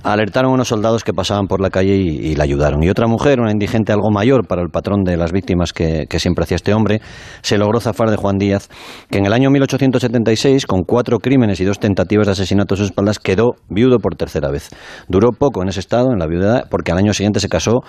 alertaron 0.03 0.51
a 0.51 0.55
unos 0.55 0.69
soldados 0.69 1.05
que 1.05 1.13
pasaban 1.13 1.47
por 1.47 1.61
la 1.61 1.71
calle 1.71 1.97
y, 1.97 2.35
la 2.35 2.45
ayudaron. 2.45 2.83
Y 2.83 2.89
otra 2.89 3.07
mujer, 3.07 3.41
una 3.41 3.51
indigente 3.51 3.93
algo 3.93 4.11
mayor 4.11 4.47
para 4.47 4.63
el 4.63 4.69
patrón 4.69 5.05
de 5.05 5.17
las 5.17 5.33
víctimas 5.33 5.73
que, 5.73 6.07
siempre 6.19 6.45
hacía 6.45 6.57
este 6.57 6.75
hombre, 6.75 7.01
se 7.43 7.59
logró 7.59 7.81
zafar 7.81 8.11
de 8.11 8.17
Juan 8.17 8.39
Díaz, 8.39 8.69
que 9.11 9.19
en 9.19 9.27
el 9.27 9.33
año 9.33 9.51
1876, 9.51 10.67
con 10.67 10.83
cuatro 10.83 11.19
crímenes 11.19 11.61
y 11.61 11.65
dos 11.65 11.79
tentativas 11.79 12.27
de 12.27 12.33
asesinato 12.33 12.75
a 12.75 12.77
sus 12.77 12.87
espaldas, 12.87 13.19
quedó 13.19 13.57
viudo 13.69 13.99
por 13.99 14.15
tercera 14.15 14.51
vez. 14.51 14.71
Duró 15.09 15.31
poco 15.33 15.63
en 15.63 15.69
ese 15.69 15.81
estado, 15.81 16.13
en 16.13 16.19
la 16.19 16.27
viudedad, 16.27 16.65
porque 16.71 16.93
al 16.93 16.99
año 16.99 17.13
siguiente 17.13 17.41
se 17.41 17.49
casó 17.49 17.81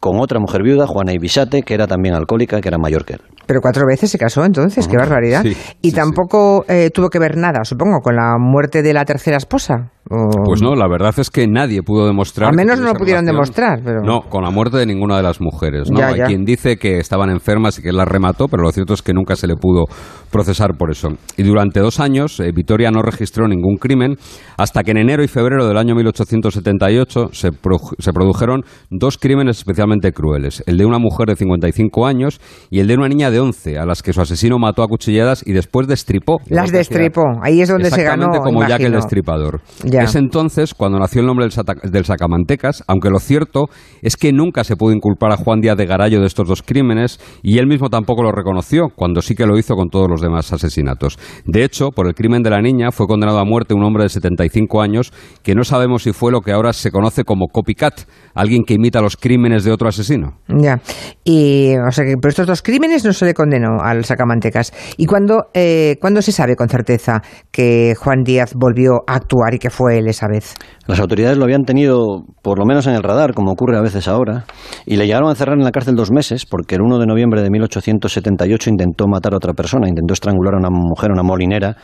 con 0.00 0.20
otra 0.20 0.38
mujer 0.38 0.62
viuda, 0.62 0.86
Juana 0.86 1.12
Ibisate, 1.12 1.62
que 1.62 1.74
era 1.74 1.86
también 1.86 2.14
alcohólica, 2.14 2.60
que 2.60 2.68
era 2.68 2.78
mayor 2.78 3.04
que 3.04 3.14
él. 3.14 3.20
Pero 3.46 3.60
cuatro 3.60 3.86
veces 3.86 4.10
se 4.10 4.18
casó 4.18 4.44
entonces, 4.44 4.88
qué 4.88 4.96
barbaridad. 4.96 5.44
y 5.82 5.92
tampoco 5.92 6.64
eh, 6.68 6.90
tuvo 6.92 7.08
que 7.08 7.18
ver 7.18 7.36
nada, 7.36 7.64
supongo, 7.64 8.00
con 8.00 8.16
la 8.16 8.36
muerte 8.38 8.82
de 8.82 8.92
la 8.94 9.04
tercera 9.04 9.36
esposa. 9.36 9.90
Pues 10.06 10.60
no, 10.60 10.74
la 10.74 10.86
verdad 10.86 11.14
es 11.16 11.30
que 11.30 11.46
nadie 11.46 11.82
pudo 11.82 12.06
demostrar. 12.06 12.50
Al 12.50 12.56
menos 12.56 12.78
no 12.78 12.88
lo 12.88 12.94
pudieron 12.94 13.24
demostrar. 13.24 13.80
Pero... 13.82 14.02
No, 14.02 14.20
con 14.20 14.44
la 14.44 14.50
muerte 14.50 14.76
de 14.76 14.84
ninguna 14.84 15.16
de 15.16 15.22
las 15.22 15.40
mujeres. 15.40 15.90
¿no? 15.90 15.98
Hay 16.04 16.20
quien 16.20 16.44
dice 16.44 16.76
que 16.76 16.98
estaban 16.98 17.30
enfermas 17.30 17.78
y 17.78 17.82
que 17.82 17.90
las 17.90 18.06
remató, 18.06 18.48
pero 18.48 18.62
lo 18.62 18.70
cierto 18.70 18.92
es 18.92 19.00
que 19.00 19.14
nunca 19.14 19.34
se 19.34 19.46
le 19.46 19.56
pudo 19.56 19.86
procesar 20.30 20.76
por 20.76 20.90
eso. 20.90 21.08
Y 21.38 21.42
durante 21.42 21.80
dos 21.80 22.00
años, 22.00 22.38
eh, 22.40 22.52
Vitoria 22.54 22.90
no 22.90 23.00
registró 23.00 23.48
ningún 23.48 23.76
crimen, 23.76 24.16
hasta 24.58 24.82
que 24.82 24.90
en 24.90 24.98
enero 24.98 25.24
y 25.24 25.28
febrero 25.28 25.66
del 25.66 25.78
año 25.78 25.94
1878 25.94 27.30
se, 27.32 27.50
se 27.98 28.12
produjeron 28.12 28.62
dos 28.90 29.16
crímenes 29.16 29.56
especialmente 29.84 30.12
crueles: 30.12 30.62
el 30.66 30.78
de 30.78 30.84
una 30.84 30.98
mujer 30.98 31.28
de 31.28 31.36
55 31.36 32.06
años 32.06 32.40
y 32.70 32.80
el 32.80 32.86
de 32.86 32.94
una 32.94 33.08
niña 33.08 33.30
de 33.30 33.40
11, 33.40 33.78
a 33.78 33.86
las 33.86 34.02
que 34.02 34.12
su 34.12 34.20
asesino 34.20 34.58
mató 34.58 34.82
a 34.82 34.88
cuchilleras 34.88 35.46
y 35.46 35.52
después 35.52 35.86
destripó. 35.86 36.38
Las 36.48 36.72
destripó, 36.72 37.22
ahí 37.42 37.60
es 37.60 37.68
donde 37.68 37.90
se 37.90 38.02
ganó. 38.02 38.30
como 38.42 38.66
Jack 38.66 38.80
el 38.80 38.92
destripador. 38.92 39.60
Es 39.84 40.14
entonces 40.14 40.74
cuando 40.74 40.98
nació 40.98 41.20
el 41.20 41.26
nombre 41.26 41.46
del, 41.46 42.04
Sacamantecas, 42.04 42.84
aunque 42.86 43.10
lo 43.10 43.18
cierto 43.18 43.66
es 44.02 44.16
que 44.16 44.32
nunca 44.32 44.64
se 44.64 44.76
pudo 44.76 44.92
inculpar 44.92 45.32
a 45.32 45.36
Juan 45.36 45.60
Díaz 45.60 45.76
de 45.76 45.86
Garallo 45.86 46.20
de 46.20 46.26
estos 46.26 46.48
dos 46.48 46.62
crímenes 46.62 47.18
y 47.42 47.58
él 47.58 47.66
mismo 47.66 47.88
tampoco 47.88 48.22
lo 48.22 48.32
reconoció, 48.32 48.88
cuando 48.94 49.22
sí 49.22 49.34
que 49.34 49.46
lo 49.46 49.58
hizo 49.58 49.74
con 49.74 49.88
todos 49.88 50.08
los 50.08 50.20
demás 50.20 50.52
asesinatos. 50.52 51.18
De 51.44 51.64
hecho, 51.64 51.90
por 51.90 52.06
el 52.06 52.14
crimen 52.14 52.42
de 52.42 52.50
la 52.50 52.60
niña 52.60 52.90
fue 52.90 53.06
condenado 53.06 53.38
a 53.38 53.44
muerte 53.44 53.74
un 53.74 53.84
hombre 53.84 54.04
de 54.04 54.08
75 54.08 54.82
años 54.82 55.12
que 55.42 55.54
no 55.54 55.64
sabemos 55.64 56.02
si 56.02 56.12
fue 56.12 56.32
lo 56.32 56.40
que 56.40 56.52
ahora 56.52 56.72
se 56.72 56.90
conoce 56.90 57.24
como 57.24 57.46
copycat, 57.48 58.00
alguien 58.34 58.64
que 58.64 58.74
imita 58.74 59.00
los 59.00 59.16
crímenes 59.16 59.64
de 59.64 59.72
otro 59.74 59.88
asesino. 59.88 60.38
Ya. 60.48 60.80
Y, 61.24 61.74
o 61.76 61.90
sea 61.90 62.04
que 62.04 62.16
por 62.16 62.30
estos 62.30 62.46
dos 62.46 62.62
crímenes 62.62 63.04
no 63.04 63.12
se 63.12 63.26
le 63.26 63.34
condenó 63.34 63.80
al 63.82 64.04
Sacamantecas. 64.04 64.72
¿Y 64.96 65.06
cuándo, 65.06 65.46
eh, 65.54 65.96
¿cuándo 66.00 66.22
se 66.22 66.32
sabe 66.32 66.56
con 66.56 66.68
certeza 66.68 67.22
que 67.50 67.94
Juan 67.98 68.22
Díaz 68.22 68.54
volvió 68.54 69.02
a 69.06 69.14
actuar 69.14 69.54
y 69.54 69.58
que 69.58 69.70
fue 69.70 69.98
él 69.98 70.08
esa 70.08 70.26
vez? 70.28 70.54
Las 70.86 71.00
autoridades 71.00 71.38
lo 71.38 71.44
habían 71.44 71.64
tenido, 71.64 72.24
por 72.42 72.58
lo 72.58 72.66
menos 72.66 72.86
en 72.86 72.94
el 72.94 73.02
radar, 73.02 73.34
como 73.34 73.52
ocurre 73.52 73.76
a 73.76 73.82
veces 73.82 74.08
ahora, 74.08 74.44
y 74.86 74.96
le 74.96 75.06
llegaron 75.06 75.28
a 75.28 75.32
encerrar 75.32 75.56
en 75.56 75.64
la 75.64 75.70
cárcel 75.70 75.94
dos 75.94 76.10
meses 76.10 76.46
porque 76.46 76.74
el 76.74 76.82
1 76.82 76.98
de 76.98 77.06
noviembre 77.06 77.42
de 77.42 77.50
1878 77.50 78.70
intentó 78.70 79.06
matar 79.06 79.34
a 79.34 79.36
otra 79.36 79.54
persona, 79.54 79.88
intentó 79.88 80.14
estrangular 80.14 80.54
a 80.54 80.58
una 80.58 80.70
mujer, 80.70 81.10
una 81.10 81.22
molinera, 81.22 81.76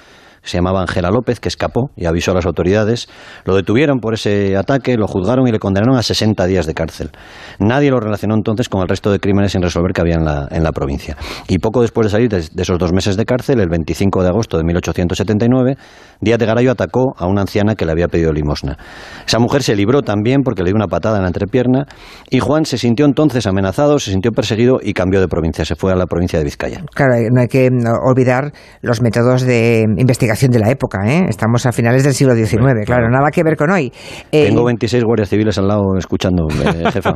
se 0.43 0.57
llamaba 0.57 0.81
Ángela 0.81 1.11
López, 1.11 1.41
que 1.41 1.49
escapó 1.49 1.91
y 1.97 2.07
avisó 2.07 2.33
a 2.33 2.35
las 2.35 2.47
autoridades. 2.47 3.09
Lo 3.45 3.55
detuvieron 3.55 3.99
por 4.01 4.15
ese 4.15 4.57
ataque, 4.57 4.97
lo 4.97 5.07
juzgaron 5.07 5.47
y 5.47 5.53
le 5.53 5.59
condenaron 5.59 5.97
a 5.97 6.03
60 6.03 6.47
días 6.47 6.67
de 6.67 6.75
cárcel. 6.75 7.11
Nadie 7.59 7.91
lo 7.91 8.01
relacionó 8.01 8.35
entonces 8.35 8.69
con 8.69 8.81
el 8.81 8.89
resto 8.89 9.13
de 9.13 9.19
crímenes 9.19 9.53
sin 9.53 9.63
resolver 9.63 9.93
que 9.93 10.01
había 10.01 10.15
en 10.15 10.25
la, 10.25 10.49
en 10.51 10.63
la 10.63 10.73
provincia. 10.73 11.17
Y 11.49 11.59
poco 11.59 11.83
después 11.83 12.07
de 12.07 12.11
salir 12.11 12.29
de, 12.31 12.39
esos 12.39 12.79
dos 12.79 12.93
meses 12.93 13.17
de 13.17 13.25
cárcel, 13.25 13.61
el 13.61 13.69
25 13.69 14.23
de 14.23 14.29
agosto 14.29 14.57
de 14.57 14.65
1879, 14.65 15.77
Díaz 16.21 16.39
de 16.39 16.47
Garayo 16.47 16.73
atacó 16.73 17.15
a 17.17 17.27
una 17.27 17.43
anciana 17.43 17.75
que 17.75 17.85
le 17.85 17.93
había 17.93 18.09
pedido 18.09 18.33
limosna. 18.33 18.79
Esa 19.27 19.39
mujer 19.39 19.63
se 19.63 19.77
libró 19.77 20.03
también 20.03 20.43
porque 20.43 20.63
le 20.63 20.71
dio 20.71 20.77
una 20.77 20.89
patada 20.89 21.17
en 21.17 21.23
la 21.23 21.29
entrepierna 21.29 21.87
y 22.31 22.41
Juan 22.41 22.65
se 22.65 22.79
sintió 22.79 23.05
entonces 23.05 23.47
amenazado, 23.47 23.99
se 23.99 24.11
sintió 24.11 24.33
perseguido 24.33 24.79
y 24.83 24.95
cambió 24.95 25.21
de 25.21 25.29
provincia, 25.29 25.65
se 25.65 25.75
fue 25.75 25.93
a 25.93 25.97
la 25.97 26.07
provincia 26.07 26.39
de 26.39 26.45
Vizcaya. 26.45 26.83
Claro, 26.95 27.15
no 27.33 27.41
hay 27.41 27.49
que 27.49 27.69
olvidar 28.03 28.53
los 28.81 29.03
métodos 29.03 29.43
de 29.43 29.85
investigación 29.99 30.30
de 30.31 30.59
la 30.61 30.71
época, 30.71 31.01
¿eh? 31.07 31.27
Estamos 31.29 31.67
a 31.67 31.73
finales 31.73 32.05
del 32.05 32.15
siglo 32.15 32.35
XIX, 32.35 32.85
claro, 32.87 33.11
nada 33.11 33.31
que 33.33 33.43
ver 33.43 33.57
con 33.57 33.71
hoy. 33.71 33.93
Eh, 34.31 34.47
tengo 34.47 34.65
26 34.65 35.05
guardias 35.05 35.29
civiles 35.29 35.59
al 35.59 35.67
lado 35.67 35.97
escuchando, 35.99 36.47
eh, 36.49 36.91
jefa. 36.93 37.15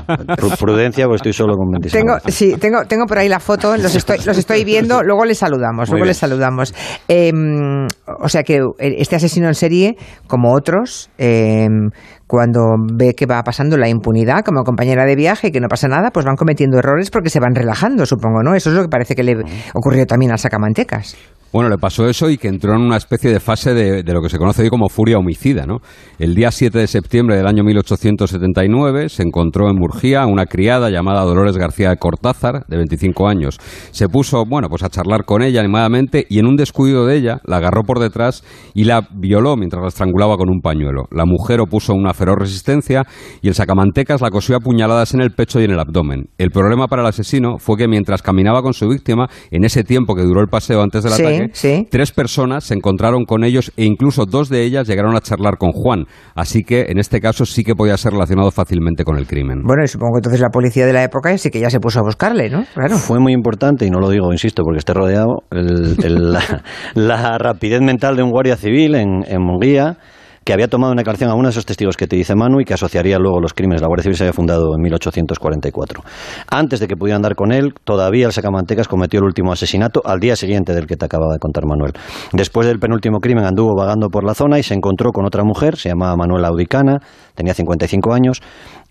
Prudencia, 0.58 1.06
pues 1.06 1.20
estoy 1.20 1.32
solo 1.32 1.56
con 1.56 1.70
26. 1.70 2.04
Tengo, 2.04 2.18
sí, 2.26 2.56
tengo, 2.58 2.84
tengo 2.86 3.06
por 3.06 3.18
ahí 3.18 3.28
la 3.28 3.38
foto, 3.38 3.76
los 3.76 3.94
estoy, 3.94 4.18
los 4.26 4.36
estoy 4.36 4.64
viendo, 4.64 5.02
luego 5.02 5.24
les 5.24 5.38
saludamos, 5.38 5.88
luego 5.90 6.04
les 6.04 6.16
saludamos. 6.16 6.74
Em, 7.06 7.86
o 8.18 8.28
sea 8.28 8.42
que 8.42 8.60
este 8.78 9.16
asesino 9.16 9.46
en 9.46 9.54
serie, 9.54 9.96
como 10.26 10.52
otros, 10.52 11.10
em, 11.16 11.90
cuando 12.26 12.76
ve 12.92 13.14
que 13.14 13.26
va 13.26 13.42
pasando 13.42 13.76
la 13.76 13.88
impunidad 13.88 14.44
como 14.44 14.64
compañera 14.64 15.04
de 15.04 15.16
viaje 15.16 15.48
y 15.48 15.50
que 15.52 15.60
no 15.60 15.68
pasa 15.68 15.88
nada, 15.88 16.10
pues 16.10 16.24
van 16.24 16.36
cometiendo 16.36 16.78
errores 16.78 17.10
porque 17.10 17.30
se 17.30 17.40
van 17.40 17.54
relajando, 17.54 18.06
supongo, 18.06 18.42
¿no? 18.42 18.54
Eso 18.54 18.70
es 18.70 18.76
lo 18.76 18.82
que 18.82 18.88
parece 18.88 19.14
que 19.14 19.22
le 19.22 19.36
ocurrió 19.74 20.06
también 20.06 20.32
al 20.32 20.38
sacamantecas. 20.38 21.16
Bueno, 21.54 21.68
le 21.68 21.78
pasó 21.78 22.08
eso 22.08 22.28
y 22.30 22.36
que 22.36 22.48
entró 22.48 22.74
en 22.74 22.80
una 22.80 22.96
especie 22.96 23.30
de 23.30 23.38
fase 23.38 23.74
de, 23.74 24.02
lo 24.12 24.20
que 24.20 24.28
se 24.28 24.38
conoce 24.38 24.62
hoy 24.62 24.70
como 24.70 24.88
furia 24.88 25.18
homicida. 25.18 25.66
¿no? 25.66 25.76
El 26.18 26.34
día 26.34 26.50
7 26.50 26.76
de 26.76 26.88
septiembre 26.88 27.36
del 27.36 27.46
año 27.46 27.62
1879 27.62 29.08
se 29.08 29.22
encontró 29.22 29.70
en 29.70 29.76
Murgía 29.76 30.26
una 30.26 30.46
criada 30.46 30.90
llamada 30.90 31.22
Dolores 31.22 31.56
García 31.56 31.90
de 31.90 31.96
Cortázar, 31.96 32.66
de 32.66 32.76
25 32.76 33.28
años. 33.28 33.60
Se 33.92 34.08
puso, 34.08 34.44
bueno, 34.44 34.68
pues 34.68 34.82
a 34.82 34.88
charlar 34.88 35.24
con 35.24 35.42
ella 35.42 35.60
animadamente 35.60 36.26
y 36.28 36.40
en 36.40 36.46
un 36.46 36.56
descuido 36.56 37.06
de 37.06 37.18
ella 37.18 37.40
la 37.44 37.58
agarró 37.58 37.84
por 37.84 38.00
detrás 38.00 38.42
y 38.74 38.82
la 38.82 39.06
violó 39.14 39.56
mientras 39.56 39.80
la 39.80 39.88
estrangulaba 39.90 40.36
con 40.36 40.50
un 40.50 40.60
pañuelo. 40.60 41.04
La 41.12 41.24
mujer 41.24 41.60
opuso 41.60 41.94
una 41.94 42.13
feroz 42.14 42.36
resistencia 42.38 43.04
y 43.42 43.48
el 43.48 43.54
sacamantecas 43.54 44.20
la 44.20 44.30
cosió 44.30 44.56
a 44.56 44.60
puñaladas 44.60 45.14
en 45.14 45.20
el 45.20 45.32
pecho 45.32 45.60
y 45.60 45.64
en 45.64 45.72
el 45.72 45.80
abdomen. 45.80 46.28
El 46.38 46.50
problema 46.50 46.86
para 46.86 47.02
el 47.02 47.08
asesino 47.08 47.58
fue 47.58 47.76
que 47.76 47.88
mientras 47.88 48.22
caminaba 48.22 48.62
con 48.62 48.72
su 48.72 48.88
víctima, 48.88 49.28
en 49.50 49.64
ese 49.64 49.84
tiempo 49.84 50.14
que 50.14 50.22
duró 50.22 50.40
el 50.40 50.48
paseo 50.48 50.82
antes 50.82 51.04
del 51.04 51.12
ataque, 51.12 51.86
tres 51.90 52.12
personas 52.12 52.64
se 52.64 52.74
encontraron 52.74 53.24
con 53.24 53.44
ellos 53.44 53.72
e 53.76 53.84
incluso 53.84 54.24
dos 54.26 54.48
de 54.48 54.62
ellas 54.62 54.86
llegaron 54.86 55.16
a 55.16 55.20
charlar 55.20 55.58
con 55.58 55.72
Juan. 55.72 56.06
Así 56.34 56.62
que 56.62 56.86
en 56.88 56.98
este 56.98 57.20
caso 57.20 57.44
sí 57.44 57.64
que 57.64 57.74
podía 57.74 57.96
ser 57.96 58.12
relacionado 58.12 58.50
fácilmente 58.50 59.04
con 59.04 59.18
el 59.18 59.26
crimen. 59.26 59.62
Bueno, 59.64 59.82
y 59.84 59.88
supongo 59.88 60.14
que 60.14 60.18
entonces 60.18 60.40
la 60.40 60.50
policía 60.50 60.86
de 60.86 60.92
la 60.92 61.02
época 61.02 61.36
sí 61.38 61.50
que 61.50 61.60
ya 61.60 61.70
se 61.70 61.80
puso 61.80 62.00
a 62.00 62.02
buscarle, 62.02 62.50
¿no? 62.50 62.64
Claro. 62.74 62.96
Fue 62.98 63.18
muy 63.18 63.32
importante, 63.32 63.86
y 63.86 63.90
no 63.90 63.98
lo 63.98 64.08
digo, 64.10 64.32
insisto, 64.32 64.62
porque 64.62 64.78
esté 64.78 64.94
rodeado, 64.94 65.42
la, 66.94 67.38
rapidez 67.38 67.80
mental 67.80 68.16
de 68.16 68.22
un 68.22 68.30
guardia 68.30 68.56
civil 68.56 68.94
en, 68.94 69.24
en 69.26 69.42
Munguía 69.42 69.98
que 70.44 70.52
había 70.52 70.68
tomado 70.68 70.92
una 70.92 71.00
declaración 71.00 71.30
a 71.30 71.34
uno 71.34 71.44
de 71.44 71.50
esos 71.50 71.66
testigos 71.66 71.96
que 71.96 72.06
te 72.06 72.16
dice 72.16 72.34
Manu 72.34 72.60
y 72.60 72.64
que 72.64 72.74
asociaría 72.74 73.18
luego 73.18 73.40
los 73.40 73.54
crímenes. 73.54 73.80
La 73.80 73.88
Guardia 73.88 74.02
Civil 74.02 74.16
se 74.16 74.24
había 74.24 74.32
fundado 74.32 74.74
en 74.74 74.82
1844. 74.82 76.02
Antes 76.50 76.80
de 76.80 76.88
que 76.88 76.96
pudieran 76.96 77.22
dar 77.22 77.34
con 77.34 77.52
él, 77.52 77.72
todavía 77.84 78.26
el 78.26 78.32
Sacamantecas 78.32 78.88
cometió 78.88 79.20
el 79.20 79.24
último 79.24 79.52
asesinato 79.52 80.02
al 80.04 80.20
día 80.20 80.36
siguiente 80.36 80.74
del 80.74 80.86
que 80.86 80.96
te 80.96 81.06
acababa 81.06 81.32
de 81.32 81.38
contar 81.38 81.64
Manuel. 81.66 81.92
Después 82.32 82.66
del 82.66 82.78
penúltimo 82.78 83.20
crimen 83.20 83.44
anduvo 83.44 83.74
vagando 83.76 84.08
por 84.08 84.24
la 84.24 84.34
zona 84.34 84.58
y 84.58 84.62
se 84.62 84.74
encontró 84.74 85.10
con 85.12 85.24
otra 85.24 85.44
mujer, 85.44 85.76
se 85.76 85.88
llamaba 85.88 86.16
Manuela 86.16 86.48
Audicana, 86.48 86.98
tenía 87.34 87.54
55 87.54 88.12
años, 88.12 88.42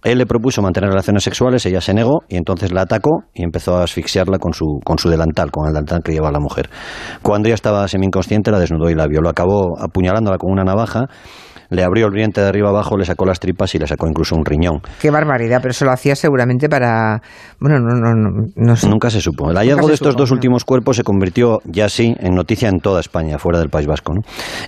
él 0.03 0.17
le 0.17 0.25
propuso 0.25 0.61
mantener 0.61 0.89
relaciones 0.89 1.23
sexuales, 1.23 1.65
ella 1.65 1.81
se 1.81 1.93
negó 1.93 2.23
y 2.27 2.35
entonces 2.35 2.71
la 2.71 2.81
atacó 2.81 3.23
y 3.33 3.43
empezó 3.43 3.77
a 3.77 3.83
asfixiarla 3.83 4.37
con 4.37 4.53
su, 4.53 4.79
con 4.83 4.97
su 4.97 5.09
delantal, 5.09 5.51
con 5.51 5.67
el 5.67 5.73
delantal 5.73 6.01
que 6.03 6.11
llevaba 6.11 6.31
la 6.31 6.39
mujer. 6.39 6.69
Cuando 7.21 7.47
ella 7.47 7.55
estaba 7.55 7.87
semi-inconsciente, 7.87 8.51
la 8.51 8.59
desnudó 8.59 8.89
y 8.89 8.95
la 8.95 9.07
violó. 9.07 9.29
Acabó 9.29 9.79
apuñalándola 9.79 10.37
con 10.37 10.51
una 10.51 10.63
navaja 10.63 11.07
le 11.73 11.83
abrió 11.83 12.07
el 12.07 12.13
vientre 12.13 12.43
de 12.43 12.49
arriba 12.49 12.69
abajo, 12.69 12.97
le 12.97 13.05
sacó 13.05 13.25
las 13.25 13.39
tripas 13.39 13.73
y 13.75 13.79
le 13.79 13.87
sacó 13.87 14.07
incluso 14.07 14.35
un 14.35 14.45
riñón. 14.45 14.81
Qué 14.99 15.09
barbaridad, 15.09 15.59
pero 15.61 15.71
eso 15.71 15.85
lo 15.85 15.91
hacía 15.91 16.15
seguramente 16.15 16.69
para... 16.69 17.21
Bueno, 17.59 17.79
no, 17.79 17.95
no, 17.95 18.13
no, 18.55 18.73
Nunca 18.89 19.09
se 19.09 19.21
supo. 19.21 19.49
El 19.49 19.57
hallazgo 19.57 19.87
de 19.87 19.93
estos 19.93 20.15
dos 20.15 20.31
últimos 20.31 20.65
cuerpos 20.65 20.97
se 20.97 21.03
convirtió 21.03 21.59
ya 21.65 21.89
sí 21.89 22.15
en 22.19 22.35
noticia 22.35 22.69
en 22.69 22.79
toda 22.79 22.99
España, 22.99 23.37
fuera 23.37 23.59
del 23.59 23.69
País 23.69 23.87
Vasco. 23.87 24.13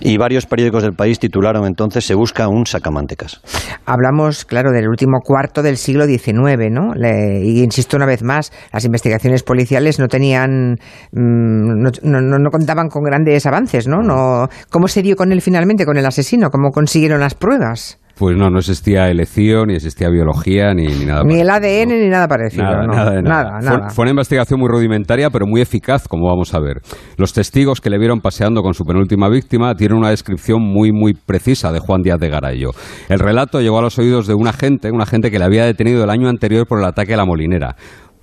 Y 0.00 0.16
varios 0.16 0.46
periódicos 0.46 0.82
del 0.82 0.94
país 0.94 1.18
titularon 1.18 1.66
entonces 1.66 2.04
Se 2.04 2.14
busca 2.14 2.48
un 2.48 2.66
sacamantecas. 2.66 3.40
Hablamos, 3.84 4.44
claro, 4.44 4.72
del 4.72 4.88
último 4.88 5.20
cuarto 5.22 5.62
del 5.62 5.76
siglo 5.76 6.06
XIX, 6.06 6.70
¿no? 6.70 6.92
y 6.96 7.62
insisto 7.62 7.96
una 7.96 8.06
vez 8.06 8.22
más, 8.22 8.52
las 8.72 8.84
investigaciones 8.84 9.42
policiales 9.42 9.98
no 9.98 10.08
tenían... 10.08 10.76
Mm, 11.12 11.82
no, 12.02 12.20
no, 12.20 12.50
contaban 12.50 12.88
con 12.88 13.02
grandes 13.02 13.46
avances, 13.46 13.86
¿no? 13.86 14.02
no 14.02 14.48
¿Cómo 14.70 14.88
se 14.88 15.02
dio 15.02 15.16
con 15.16 15.32
él 15.32 15.40
finalmente, 15.40 15.84
con 15.84 15.96
el 15.96 16.06
asesino? 16.06 16.50
¿Cómo 16.50 16.70
consiguieron 16.96 17.20
las 17.20 17.34
pruebas? 17.34 17.98
Pues 18.18 18.34
no, 18.34 18.48
no 18.48 18.60
existía 18.60 19.10
elección, 19.10 19.66
ni 19.68 19.74
existía 19.74 20.08
biología, 20.08 20.72
ni, 20.72 20.86
nada 21.04 21.22
Ni 21.22 21.40
el 21.40 21.50
ADN, 21.50 21.88
ni 21.88 22.08
nada 22.08 22.26
parecido. 22.26 22.64
Nada, 22.64 23.20
nada, 23.20 23.60
nada, 23.60 23.90
Fue, 23.90 24.04
una 24.04 24.12
investigación 24.12 24.58
muy 24.58 24.70
rudimentaria, 24.70 25.28
pero 25.28 25.46
muy 25.46 25.60
eficaz, 25.60 26.08
como 26.08 26.26
vamos 26.26 26.54
a 26.54 26.60
ver. 26.60 26.80
Los 27.18 27.34
testigos 27.34 27.82
que 27.82 27.90
le 27.90 27.98
vieron 27.98 28.20
paseando 28.20 28.62
con 28.62 28.72
su 28.72 28.84
penúltima 28.84 29.28
víctima 29.28 29.74
tienen 29.74 29.98
una 29.98 30.08
descripción 30.08 30.62
muy, 30.62 30.92
muy 30.92 31.12
precisa 31.12 31.72
de 31.72 31.78
Juan 31.78 32.00
Díaz 32.00 32.18
de 32.18 32.30
Garallo. 32.30 32.70
El 33.10 33.18
relato 33.18 33.60
llegó 33.60 33.80
a 33.80 33.82
los 33.82 33.98
oídos 33.98 34.26
de 34.26 34.32
un 34.32 34.48
agente, 34.48 34.90
un 34.90 35.02
agente 35.02 35.30
que 35.30 35.38
le 35.38 35.44
había 35.44 35.66
detenido 35.66 36.02
el 36.02 36.08
año 36.08 36.30
anterior 36.30 36.66
por 36.66 36.78
el 36.78 36.86
ataque 36.86 37.12
a 37.12 37.18
la 37.18 37.26
molinera. 37.26 37.76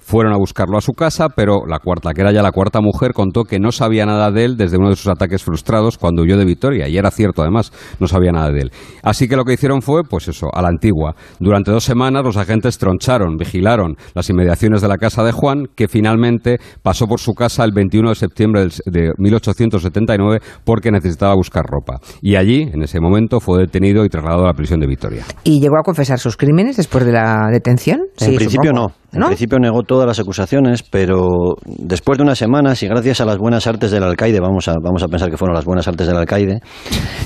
Fueron 0.04 0.34
a 0.34 0.38
buscarlo 0.38 0.78
a 0.78 0.82
su 0.82 0.94
casa, 0.94 1.30
pero 1.30 1.66
la 1.68 1.80
cuarta, 1.80 2.14
que 2.14 2.22
era 2.22 2.32
ya 2.32 2.42
la 2.42 2.52
cuarta 2.52 2.82
mujer, 2.82 3.14
contó 3.14 3.44
que 3.44 3.60
no 3.60 3.72
sabía 3.72 4.06
nada 4.06 4.32
de 4.32 4.46
él 4.46 4.58
desde 4.58 4.78
uno 4.78 4.90
de 4.90 4.96
sus 4.96 5.08
ataques 5.08 5.44
frustrados 5.44 5.98
cuando 5.98 6.24
huyó 6.24 6.38
de 6.38 6.46
Vitoria. 6.46 6.88
Y 6.88 6.98
era 6.98 7.12
cierto, 7.12 7.42
además, 7.42 7.72
no 8.00 8.08
sabía 8.08 8.32
nada 8.32 8.52
de 8.52 8.62
él. 8.62 8.72
Así 9.02 9.28
que 9.28 9.36
lo 9.36 9.46
que 9.46 9.54
hicieron 9.54 9.82
fue, 9.82 10.04
pues 10.04 10.28
eso, 10.28 10.48
a 10.54 10.62
la 10.62 10.70
antigua. 10.70 11.16
Durante 11.40 11.72
dos 11.72 11.84
semanas 11.84 12.24
los 12.24 12.38
agentes 12.38 12.78
troncharon, 12.78 13.38
vigilaron 13.38 13.96
las 14.14 14.30
inmediaciones 14.30 14.82
de 14.82 14.88
la 14.88 14.98
casa 14.98 15.24
de 15.24 15.32
Juan, 15.32 15.68
que 15.76 15.88
finalmente 15.88 16.58
pasó 16.82 17.08
por 17.08 17.20
su 17.20 17.34
casa 17.34 17.64
el 17.64 17.72
21 17.72 18.10
de 18.10 18.16
septiembre 18.16 18.68
de 18.86 19.12
1879 19.18 20.40
porque 20.64 20.92
necesitaba 20.92 21.36
buscar 21.36 21.64
ropa. 21.66 22.00
Y 22.22 22.36
allí, 22.36 22.70
en 22.74 22.84
ese 22.84 23.00
momento, 23.00 23.40
fue 23.40 23.60
detenido 23.60 24.06
y 24.06 24.10
trasladado 24.10 24.44
a 24.44 24.48
la 24.48 24.54
prisión 24.54 24.80
de 24.80 24.88
Vitoria. 24.88 25.26
¿Y 25.44 25.60
llegó 25.60 25.78
a 25.78 25.84
confesar 25.84 26.20
sus 26.20 26.38
crímenes 26.38 26.78
después 26.78 27.06
de 27.06 27.12
la 27.12 27.50
detención? 27.52 28.02
En 28.20 28.36
principio 28.36 28.72
no. 28.74 28.88
En 29.14 29.24
principio 29.28 29.60
negó 29.60 29.84
todas 29.94 30.08
las 30.08 30.20
acusaciones, 30.20 30.82
pero 30.82 31.54
después 31.68 32.18
de 32.18 32.24
unas 32.24 32.40
semanas 32.40 32.82
y 32.82 32.88
gracias 32.88 33.22
a 33.22 33.26
las 33.26 33.38
buenas 33.38 33.68
artes 33.68 33.92
del 33.92 34.02
alcaide, 34.02 34.40
vamos 34.40 34.68
a, 34.68 34.74
vamos 34.82 35.04
a 35.04 35.08
pensar 35.08 35.30
que 35.30 35.38
fueron 35.38 35.54
las 35.54 35.66
buenas 35.66 35.88
artes 35.88 36.08
del 36.08 36.18
alcaide, 36.18 36.62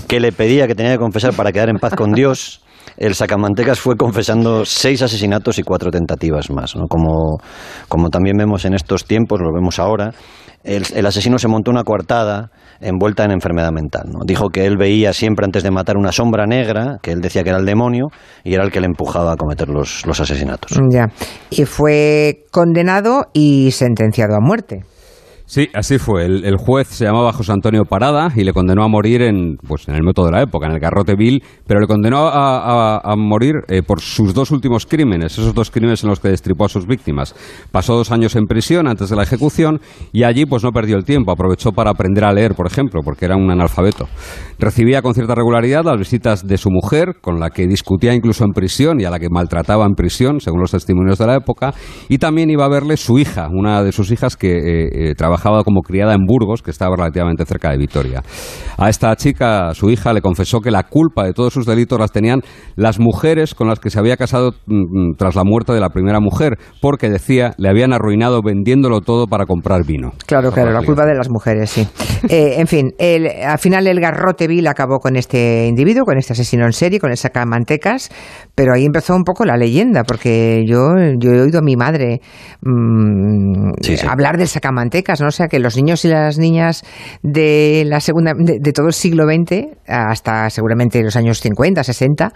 que 0.06 0.20
le 0.20 0.34
pedía 0.34 0.68
que 0.68 0.76
tenía 0.76 0.92
que 0.92 0.98
confesar 0.98 1.34
para 1.34 1.54
quedar 1.54 1.70
en 1.70 1.78
paz 1.78 1.96
con 1.96 2.12
Dios, 2.12 2.62
el 2.98 3.16
Sacamantecas 3.16 3.80
fue 3.80 3.96
confesando 3.96 4.66
seis 4.66 5.02
asesinatos 5.02 5.58
y 5.60 5.64
cuatro 5.64 5.92
tentativas 5.92 6.50
más. 6.50 6.76
¿no? 6.76 6.88
Como, 6.90 7.38
como 7.88 8.10
también 8.10 8.36
vemos 8.36 8.66
en 8.66 8.74
estos 8.74 9.06
tiempos, 9.06 9.40
lo 9.40 9.54
vemos 9.54 9.80
ahora, 9.80 10.12
el, 10.66 11.06
asesino 11.06 11.40
se 11.40 11.48
montó 11.48 11.72
una 11.72 11.86
coartada 11.86 12.52
envuelta 12.82 13.24
en 13.26 13.32
enfermedad 13.32 13.72
mental. 13.72 14.10
¿no? 14.12 14.20
Dijo 14.26 14.50
que 14.50 14.66
él 14.66 14.78
veía 14.78 15.14
siempre 15.14 15.46
antes 15.46 15.64
de 15.64 15.72
matar 15.72 15.98
una 15.98 16.12
sombra 16.12 16.46
negra, 16.46 16.98
que 17.02 17.12
él 17.12 17.22
decía 17.22 17.44
que 17.44 17.50
era 17.50 17.60
el 17.60 17.66
demonio, 17.66 18.08
y 18.44 18.54
era 18.54 18.64
el 18.64 18.72
que 18.72 18.80
le 18.80 18.88
empujaba 18.88 19.34
a 19.34 19.36
cometer 19.36 19.70
los, 19.70 20.06
los 20.06 20.20
asesinatos. 20.20 20.80
Ya. 20.92 21.08
Y 21.50 21.66
fue 21.66 22.46
condenado 22.52 23.26
y 23.34 23.72
sentenciado 23.72 24.36
a 24.36 24.40
muerte. 24.40 24.82
Sí, 25.50 25.70
así 25.74 25.98
fue. 25.98 26.26
El, 26.26 26.58
juez 26.58 26.90
se 26.90 27.06
llamaba 27.06 27.32
José 27.32 27.54
Antonio 27.54 27.86
Parada 27.86 28.34
y 28.36 28.44
le 28.44 28.52
condenó 28.52 28.84
a 28.84 28.90
morir 28.90 29.22
en, 29.22 29.56
pues, 29.66 29.88
en 29.88 29.96
el 29.96 30.04
método 30.04 30.26
de 30.26 30.34
la 30.34 30.42
época, 30.42 30.68
en 30.68 30.74
el 30.74 30.80
garrote 30.82 31.16
vil, 31.16 31.42
pero 31.66 31.80
le 31.80 31.88
condenó 31.88 32.28
a, 32.28 33.16
morir 33.16 33.54
eh, 33.70 33.82
por 33.82 34.02
sus 34.02 34.34
dos 34.34 34.52
últimos 34.52 34.86
crímenes, 34.86 35.32
esos 35.32 35.54
dos 35.54 35.72
crímenes 35.72 36.04
en 36.04 36.10
los 36.10 36.20
que 36.20 36.28
destripó 36.28 36.66
a 36.66 36.70
sus 36.70 36.86
víctimas. 36.86 37.34
Pasó 37.72 37.96
dos 37.96 38.12
años 38.12 38.36
en 38.36 38.46
prisión 38.46 38.90
antes 38.90 39.10
de 39.10 39.16
la 39.16 39.24
ejecución 39.24 39.80
y 40.12 40.24
allí 40.24 40.46
pues 40.46 40.66
no 40.66 40.72
perdió 40.74 40.98
el 40.98 41.06
tiempo, 41.06 41.32
aprovechó 41.32 41.72
para 41.72 41.92
aprender 41.92 42.26
a 42.26 42.34
leer, 42.34 42.54
por 42.54 42.68
ejemplo, 42.68 43.00
porque 43.02 43.24
era 43.24 43.38
un 43.38 43.50
analfabeto. 43.50 44.10
Recibía 44.60 45.02
con 45.02 45.14
cierta 45.14 45.34
regularidad 45.34 45.86
las 45.86 45.98
visitas 45.98 46.46
de 46.46 46.58
su 46.58 46.70
mujer, 46.72 47.20
con 47.22 47.40
la 47.40 47.52
que 47.52 47.68
discutía 47.68 48.14
incluso 48.14 48.44
en 48.44 48.52
prisión 48.52 49.00
y 49.00 49.06
a 49.06 49.10
la 49.10 49.18
que 49.18 49.30
maltrataba 49.30 49.86
en 49.86 49.94
prisión, 49.94 50.42
según 50.42 50.60
los 50.60 50.72
testimonios 50.72 51.18
de 51.18 51.28
la 51.28 51.36
época, 51.38 51.74
y 52.10 52.18
también 52.18 52.50
iba 52.50 52.66
a 52.66 52.70
verle 52.70 52.98
su 52.98 53.18
hija, 53.18 53.48
una 53.50 53.82
de 53.82 53.94
sus 53.94 54.12
hijas 54.12 54.36
que 54.36 54.58
eh, 54.58 54.90
eh, 54.92 55.16
trabajaba 55.16 55.37
trabajaba 55.38 55.64
como 55.64 55.82
criada 55.82 56.14
en 56.14 56.26
Burgos, 56.26 56.62
que 56.62 56.72
estaba 56.72 56.96
relativamente 56.96 57.46
cerca 57.46 57.70
de 57.70 57.78
Vitoria. 57.78 58.24
A 58.78 58.90
esta 58.90 59.16
chica, 59.16 59.74
su 59.74 59.90
hija, 59.90 60.14
le 60.14 60.22
confesó 60.22 60.60
que 60.62 60.72
la 60.72 60.84
culpa 60.84 61.26
de 61.26 61.34
todos 61.34 61.54
sus 61.54 61.66
delitos 61.66 62.00
las 62.00 62.12
tenían 62.12 62.42
las 62.76 63.00
mujeres 63.00 63.54
con 63.54 63.68
las 63.68 63.80
que 63.80 63.90
se 63.90 64.00
había 64.00 64.18
casado 64.18 64.54
mm, 64.66 64.76
mm, 64.76 65.16
tras 65.18 65.36
la 65.36 65.44
muerte 65.44 65.74
de 65.74 65.80
la 65.80 65.90
primera 65.90 66.20
mujer, 66.20 66.58
porque 66.82 67.10
decía 67.10 67.54
le 67.58 67.70
habían 67.70 67.94
arruinado 67.94 68.42
vendiéndolo 68.44 69.02
todo 69.02 69.28
para 69.28 69.46
comprar 69.46 69.86
vino. 69.86 70.12
Claro, 70.26 70.52
claro, 70.52 70.72
la 70.72 70.82
culpa 70.82 71.06
de 71.06 71.16
las 71.16 71.30
mujeres, 71.30 71.70
sí. 71.70 71.88
Eh, 72.30 72.56
en 72.58 72.68
fin, 72.68 72.94
al 73.46 73.60
final 73.60 73.86
el 73.86 74.00
garrote 74.00 74.48
vil 74.48 74.68
acabó 74.68 74.98
con 74.98 75.16
este 75.16 75.68
individuo, 75.68 76.04
con 76.04 76.18
este 76.18 76.34
asesino 76.34 76.66
en 76.66 76.74
serie, 76.74 77.00
con 77.00 77.12
el 77.12 77.18
sacamantecas, 77.18 78.10
pero 78.56 78.74
ahí 78.74 78.86
empezó 78.86 79.16
un 79.16 79.24
poco 79.24 79.46
la 79.46 79.56
leyenda, 79.56 80.04
porque 80.04 80.64
yo, 80.68 80.80
yo 81.20 81.32
he 81.32 81.42
oído 81.42 81.60
a 81.60 81.62
mi 81.62 81.76
madre 81.76 82.22
mm, 82.62 83.70
hablar 84.10 84.38
del 84.38 84.48
sacamantecas, 84.48 85.22
¿no? 85.22 85.27
O 85.28 85.32
sea, 85.32 85.48
que 85.48 85.60
los 85.60 85.76
niños 85.76 86.04
y 86.06 86.10
las 86.10 86.38
niñas 86.38 86.84
de 87.24 87.84
la 87.86 88.00
segunda, 88.00 88.34
de, 88.36 88.72
todo 88.74 88.88
el 88.88 88.94
siglo 88.94 89.26
XX, 89.26 89.78
hasta 89.88 90.50
seguramente 90.50 91.02
los 91.04 91.16
años 91.16 91.40
50, 91.40 91.84
60, 91.84 92.34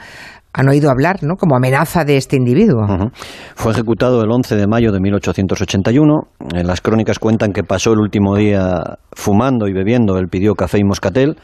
han 0.54 0.68
oído 0.68 0.90
hablar, 0.90 1.24
¿no? 1.24 1.36
Como 1.36 1.56
amenaza 1.56 2.04
de 2.04 2.18
este 2.18 2.36
individuo. 2.36 2.86
Fue 3.56 3.72
ejecutado 3.72 4.22
el 4.22 4.32
11 4.32 4.56
de 4.56 4.68
mayo 4.68 4.92
de 4.92 5.00
1881. 5.00 6.28
En 6.54 6.68
las 6.68 6.82
crónicas 6.82 7.20
cuentan 7.20 7.54
que 7.54 7.64
pasó 7.64 7.94
el 7.94 8.00
último 8.00 8.36
día 8.36 8.98
fumando 9.14 9.68
y 9.68 9.74
bebiendo. 9.74 10.18
Él 10.18 10.28
pidió 10.28 10.56
café 10.56 10.80
y 10.80 10.84
moscatel. 10.84 11.38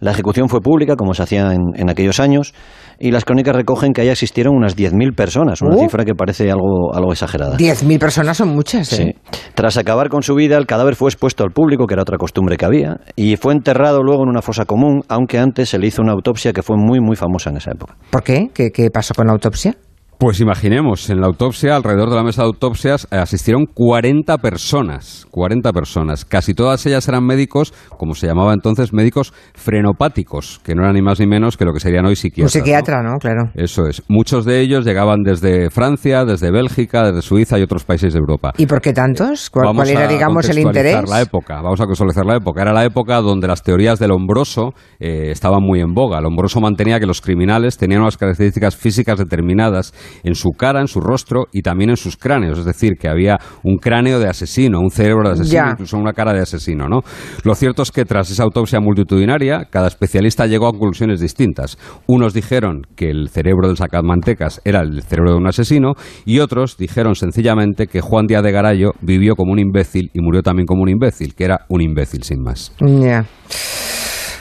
La 0.00 0.12
ejecución 0.12 0.48
fue 0.48 0.60
pública, 0.60 0.96
como 0.96 1.12
se 1.14 1.22
hacía 1.22 1.52
en, 1.52 1.90
aquellos 1.90 2.20
años, 2.20 2.54
y 2.98 3.10
las 3.10 3.24
crónicas 3.24 3.54
recogen 3.54 3.92
que 3.92 4.00
ahí 4.00 4.08
existieron 4.08 4.56
unas 4.56 4.76
10.000 4.76 5.14
personas, 5.14 5.60
una 5.60 5.76
uh. 5.76 5.80
cifra 5.80 6.04
que 6.04 6.14
parece 6.14 6.50
algo, 6.50 6.94
algo 6.94 7.12
exagerada. 7.12 7.56
10.000 7.58 7.98
personas 7.98 8.38
son 8.38 8.48
muchas, 8.48 8.92
¿eh? 8.94 9.14
Sí. 9.30 9.34
Tras 9.54 9.76
acabar 9.76 10.08
con 10.08 10.22
su 10.22 10.34
vida, 10.34 10.56
el 10.56 10.66
cadáver 10.66 10.96
fue 10.96 11.10
expuesto 11.10 11.44
al 11.44 11.50
público, 11.50 11.86
que 11.86 11.94
era 11.94 12.02
otra 12.02 12.16
costumbre 12.16 12.56
que 12.56 12.64
había, 12.64 12.96
y 13.14 13.36
fue 13.36 13.52
enterrado 13.52 14.02
luego 14.02 14.22
en 14.22 14.30
una 14.30 14.42
fosa 14.42 14.64
común, 14.64 15.02
aunque 15.08 15.38
antes 15.38 15.68
se 15.68 15.78
le 15.78 15.86
hizo 15.86 16.00
una 16.00 16.12
autopsia 16.12 16.52
que 16.52 16.62
fue 16.62 16.76
muy, 16.78 17.00
muy 17.00 17.16
famosa 17.16 17.50
en 17.50 17.58
esa 17.58 17.72
época. 17.72 17.96
¿Por 18.10 18.22
qué? 18.22 18.48
¿Qué, 18.54 18.70
qué 18.70 18.90
pasó 18.90 19.14
con 19.14 19.26
la 19.26 19.34
autopsia? 19.34 19.76
Pues 20.20 20.38
imaginemos, 20.38 21.08
en 21.08 21.22
la 21.22 21.28
autopsia, 21.28 21.74
alrededor 21.74 22.10
de 22.10 22.16
la 22.16 22.22
mesa 22.22 22.42
de 22.42 22.48
autopsias, 22.48 23.08
eh, 23.10 23.16
asistieron 23.16 23.64
40 23.64 24.36
personas, 24.36 25.26
40 25.30 25.72
personas. 25.72 26.26
Casi 26.26 26.52
todas 26.52 26.84
ellas 26.84 27.08
eran 27.08 27.24
médicos, 27.24 27.72
como 27.96 28.14
se 28.14 28.26
llamaba 28.26 28.52
entonces, 28.52 28.92
médicos 28.92 29.32
frenopáticos, 29.54 30.60
que 30.62 30.74
no 30.74 30.82
eran 30.82 30.96
ni 30.96 31.00
más 31.00 31.20
ni 31.20 31.26
menos 31.26 31.56
que 31.56 31.64
lo 31.64 31.72
que 31.72 31.80
serían 31.80 32.04
hoy 32.04 32.16
psiquiatras. 32.16 32.54
Un 32.54 32.60
psiquiatra, 32.60 33.02
¿no? 33.02 33.16
Claro. 33.18 33.50
Eso 33.54 33.86
es. 33.86 34.02
Muchos 34.08 34.44
de 34.44 34.60
ellos 34.60 34.84
llegaban 34.84 35.22
desde 35.22 35.70
Francia, 35.70 36.26
desde 36.26 36.50
Bélgica, 36.50 37.06
desde 37.06 37.22
Suiza 37.22 37.58
y 37.58 37.62
otros 37.62 37.84
países 37.84 38.12
de 38.12 38.18
Europa. 38.18 38.52
¿Y 38.58 38.66
por 38.66 38.82
qué 38.82 38.92
tantos? 38.92 39.48
¿Cuál, 39.48 39.88
era, 39.88 40.06
digamos, 40.06 40.46
el 40.50 40.58
interés? 40.58 41.02
la 41.08 41.22
época. 41.22 41.62
Vamos 41.62 41.80
a 41.80 41.86
consolidar 41.86 42.26
la 42.26 42.36
época. 42.36 42.60
Era 42.60 42.74
la 42.74 42.84
época 42.84 43.22
donde 43.22 43.48
las 43.48 43.62
teorías 43.62 43.98
del 43.98 44.10
hombroso 44.10 44.74
eh, 44.98 45.30
estaban 45.30 45.62
muy 45.62 45.80
en 45.80 45.94
boga. 45.94 46.18
El 46.18 46.26
hombroso 46.26 46.60
mantenía 46.60 47.00
que 47.00 47.06
los 47.06 47.22
criminales 47.22 47.78
tenían 47.78 48.02
unas 48.02 48.18
características 48.18 48.76
físicas 48.76 49.18
determinadas 49.18 49.94
en 50.22 50.34
su 50.34 50.50
cara, 50.50 50.80
en 50.80 50.88
su 50.88 51.00
rostro 51.00 51.46
y 51.52 51.62
también 51.62 51.90
en 51.90 51.96
sus 51.96 52.16
cráneos. 52.16 52.58
Es 52.58 52.64
decir, 52.64 52.92
que 52.98 53.08
había 53.08 53.38
un 53.62 53.76
cráneo 53.76 54.18
de 54.18 54.28
asesino, 54.28 54.80
un 54.80 54.90
cerebro 54.90 55.28
de 55.28 55.34
asesino, 55.34 55.70
incluso 55.70 55.96
una 55.96 56.12
cara 56.12 56.32
de 56.32 56.40
asesino. 56.40 56.88
¿no? 56.88 57.00
Lo 57.44 57.54
cierto 57.54 57.82
es 57.82 57.90
que 57.90 58.04
tras 58.04 58.30
esa 58.30 58.42
autopsia 58.42 58.80
multitudinaria, 58.80 59.66
cada 59.70 59.88
especialista 59.88 60.46
llegó 60.46 60.68
a 60.68 60.72
conclusiones 60.72 61.20
distintas. 61.20 61.78
Unos 62.06 62.34
dijeron 62.34 62.82
que 62.96 63.10
el 63.10 63.28
cerebro 63.28 63.68
del 63.68 63.76
sacamantecas 63.76 64.60
era 64.64 64.80
el 64.80 65.02
cerebro 65.02 65.32
de 65.32 65.38
un 65.38 65.46
asesino 65.46 65.94
y 66.24 66.40
otros 66.40 66.76
dijeron 66.76 67.14
sencillamente 67.14 67.86
que 67.86 68.00
Juan 68.00 68.26
Díaz 68.26 68.42
de 68.42 68.52
Garallo 68.52 68.92
vivió 69.00 69.36
como 69.36 69.52
un 69.52 69.58
imbécil 69.58 70.10
y 70.12 70.20
murió 70.20 70.42
también 70.42 70.66
como 70.66 70.82
un 70.82 70.88
imbécil, 70.88 71.34
que 71.34 71.44
era 71.44 71.66
un 71.68 71.80
imbécil 71.82 72.22
sin 72.22 72.42
más. 72.42 72.72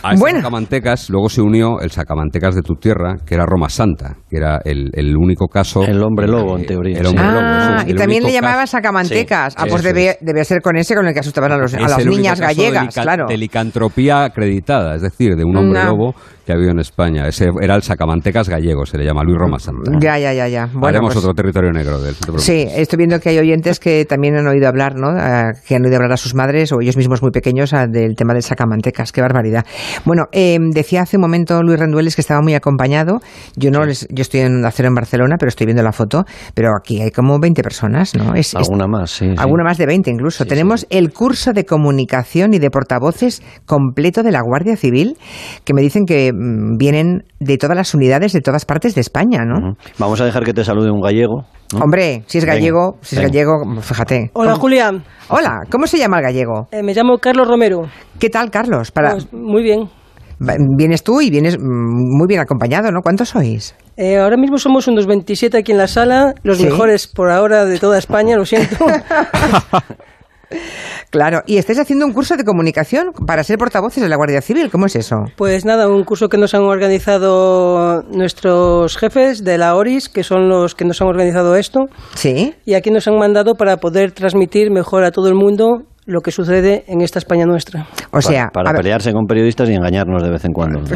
A 0.03 0.13
ese 0.13 0.31
sacamantecas 0.31 1.09
luego 1.09 1.29
se 1.29 1.41
unió 1.41 1.79
el 1.81 1.91
sacamantecas 1.91 2.55
de 2.55 2.61
tu 2.61 2.75
tierra, 2.75 3.17
que 3.25 3.35
era 3.35 3.45
Roma 3.45 3.69
Santa, 3.69 4.15
que 4.29 4.37
era 4.37 4.59
el, 4.63 4.89
el 4.93 5.15
único 5.17 5.47
caso. 5.47 5.83
El 5.83 6.01
hombre 6.03 6.27
lobo, 6.27 6.57
en 6.57 6.65
teoría. 6.65 6.99
El 6.99 7.07
hombre 7.07 7.23
ah, 7.25 7.83
y 7.85 7.93
también 7.93 8.23
le 8.23 8.31
llamaba 8.31 8.65
sacamantecas. 8.65 9.55
ah, 9.57 9.65
pues 9.69 9.83
debía, 9.83 10.15
ser 10.43 10.61
con 10.61 10.77
ese 10.77 10.95
con 10.95 11.07
el 11.07 11.13
que 11.13 11.19
asustaban 11.19 11.51
a, 11.51 11.57
los, 11.57 11.73
a 11.73 11.81
las 11.81 12.05
niñas 12.05 12.39
gallegas, 12.39 12.93
claro. 12.95 13.27
De 13.27 13.37
licantropía 13.37 14.23
acreditada, 14.25 14.95
es 14.95 15.01
decir, 15.01 15.35
de 15.35 15.43
un 15.43 15.57
hombre 15.57 15.83
lobo 15.83 16.13
que 16.49 16.53
ha 16.53 16.55
habido 16.55 16.71
en 16.71 16.79
España. 16.79 17.27
Ese 17.27 17.45
era 17.61 17.75
el 17.75 17.83
sacamantecas 17.83 18.49
gallego, 18.49 18.83
se 18.83 18.97
le 18.97 19.05
llama 19.05 19.23
Luis 19.23 19.37
Roma 19.37 19.59
Santa. 19.59 19.91
Ya, 19.99 20.17
ya, 20.17 20.33
ya, 20.33 20.47
ya. 20.47 20.65
Bueno, 20.65 20.87
Haremos 20.87 21.13
pues 21.13 21.23
otro 21.23 21.35
territorio 21.35 21.71
negro 21.71 22.01
de 22.01 22.09
él. 22.09 22.15
sí, 22.37 22.65
estoy 22.67 22.97
viendo 22.97 23.19
que 23.19 23.29
hay 23.29 23.37
oyentes 23.37 23.79
que 23.79 24.05
también 24.05 24.35
han 24.35 24.47
oído 24.47 24.67
hablar, 24.67 24.95
¿no? 24.95 25.09
Ah, 25.09 25.51
que 25.67 25.75
han 25.75 25.85
oído 25.85 25.97
hablar 25.97 26.13
a 26.13 26.17
sus 26.17 26.33
madres 26.33 26.71
o 26.71 26.81
ellos 26.81 26.97
mismos 26.97 27.21
muy 27.21 27.29
pequeños 27.29 27.71
ah, 27.75 27.85
del 27.88 28.15
tema 28.15 28.33
del 28.33 28.41
sacamantecas. 28.41 29.12
Qué 29.12 29.21
barbaridad. 29.21 29.63
Bueno, 30.06 30.25
eh, 30.32 30.58
decía 30.60 31.02
hace 31.02 31.17
un 31.17 31.21
momento 31.21 31.62
Luis 31.63 31.80
Rendueles 31.80 32.15
que 32.15 32.21
estaba 32.21 32.41
muy 32.41 32.54
acompañado. 32.54 33.19
Yo 33.56 33.71
no 33.71 33.86
les, 33.86 34.08
yo 34.10 34.21
estoy 34.21 34.41
en 34.41 34.65
Acero 34.65 34.88
en 34.88 34.95
Barcelona, 34.95 35.36
pero 35.39 35.49
estoy 35.49 35.65
viendo 35.65 35.84
la 35.84 35.91
foto. 35.91 36.25
Pero 36.54 36.71
aquí 36.78 37.02
hay 37.02 37.12
como 37.12 37.39
20 37.39 37.62
personas, 37.62 38.15
¿no? 38.15 38.36
Es, 38.36 38.56
alguna 38.56 38.88
más, 38.88 39.12
sí. 39.12 39.34
Alguna 39.38 39.63
más 39.63 39.78
de 39.78 39.86
20 39.86 40.10
incluso. 40.10 40.45
Tenemos 40.45 40.88
el 40.89 41.12
curso 41.12 41.54
de 41.54 41.65
comunicación 41.65 42.54
y 42.54 42.60
de 42.60 42.69
portavoces 42.69 43.41
completo 43.65 44.23
de 44.23 44.32
la 44.32 44.41
Guardia 44.41 44.75
Civil, 44.75 45.17
que 45.63 45.73
me 45.73 45.82
dicen 45.82 46.06
que 46.06 46.32
mm, 46.34 46.78
vienen 46.78 47.23
de 47.39 47.58
todas 47.58 47.75
las 47.75 47.93
unidades 47.93 48.34
de 48.34 48.41
todas 48.41 48.65
partes 48.65 48.95
de 48.95 49.02
España, 49.02 49.45
¿no? 49.45 49.75
Vamos 49.97 50.21
a 50.21 50.25
dejar 50.25 50.43
que 50.43 50.54
te 50.54 50.63
salude 50.63 50.91
un 50.91 51.02
gallego. 51.02 51.45
Hombre, 51.75 52.23
si 52.25 52.39
es 52.39 52.45
gallego, 52.45 52.97
si 53.01 53.15
es 53.15 53.21
gallego, 53.21 53.62
fíjate. 53.82 54.32
Hola, 54.34 54.55
Julián. 54.55 55.03
Hola, 55.29 55.62
¿cómo 55.69 55.86
se 55.86 55.99
llama 55.99 56.17
el 56.17 56.23
gallego? 56.23 56.67
Eh, 56.71 56.82
me 56.82 56.93
llamo 56.93 57.19
Carlos 57.19 57.47
Romero. 57.47 57.84
¿Qué 58.17 58.29
tal, 58.29 58.49
Carlos? 58.49 58.91
Para... 58.91 59.12
Pues, 59.12 59.32
muy 59.32 59.62
bien. 59.62 59.89
Vienes 60.77 61.03
tú 61.03 61.21
y 61.21 61.29
vienes 61.29 61.60
mm, 61.60 62.17
muy 62.17 62.25
bien 62.27 62.39
acompañado, 62.39 62.91
¿no? 62.91 63.01
¿Cuántos 63.01 63.29
sois? 63.29 63.75
Eh, 63.97 64.17
ahora 64.17 64.38
mismo 64.38 64.58
somos 64.58 64.88
unos 64.88 65.05
27 65.05 65.58
aquí 65.58 65.73
en 65.73 65.77
la 65.77 65.88
sala, 65.88 66.34
los 66.43 66.62
mejores 66.62 67.08
por 67.08 67.29
ahora 67.29 67.65
de 67.65 67.77
toda 67.77 67.97
España, 67.97 68.38
lo 68.38 68.45
siento. 68.45 68.77
Claro, 71.09 71.41
y 71.45 71.57
estáis 71.57 71.79
haciendo 71.79 72.05
un 72.05 72.13
curso 72.13 72.38
de 72.38 72.43
comunicación 72.43 73.12
para 73.25 73.43
ser 73.43 73.57
portavoces 73.57 74.01
de 74.01 74.09
la 74.09 74.15
Guardia 74.15 74.41
Civil, 74.41 74.69
¿cómo 74.69 74.85
es 74.85 74.95
eso? 74.95 75.25
Pues 75.35 75.65
nada, 75.65 75.88
un 75.88 76.03
curso 76.03 76.29
que 76.29 76.38
nos 76.38 76.53
han 76.53 76.62
organizado 76.63 78.03
nuestros 78.12 78.97
jefes 78.97 79.43
de 79.43 79.57
la 79.57 79.75
ORIS, 79.75 80.09
que 80.09 80.23
son 80.23 80.49
los 80.49 80.75
que 80.75 80.85
nos 80.85 81.01
han 81.01 81.07
organizado 81.07 81.55
esto. 81.55 81.85
Sí. 82.15 82.53
Y 82.65 82.75
aquí 82.75 82.91
nos 82.91 83.07
han 83.07 83.17
mandado 83.17 83.55
para 83.55 83.77
poder 83.77 84.12
transmitir 84.12 84.71
mejor 84.71 85.03
a 85.03 85.12
todo 85.12 85.27
el 85.27 85.35
mundo 85.35 85.83
lo 86.10 86.22
que 86.22 86.32
sucede 86.32 86.84
en 86.88 87.02
esta 87.02 87.19
España 87.19 87.45
nuestra. 87.45 87.88
O 88.12 88.22
sea, 88.22 88.50
para, 88.52 88.74
pelearse 88.74 89.13
con 89.13 89.26
periodistas 89.28 89.69
y 89.69 89.76
engañarnos 89.76 90.24
de 90.24 90.30
vez 90.32 90.43
en 90.43 90.52
cuando. 90.52 90.80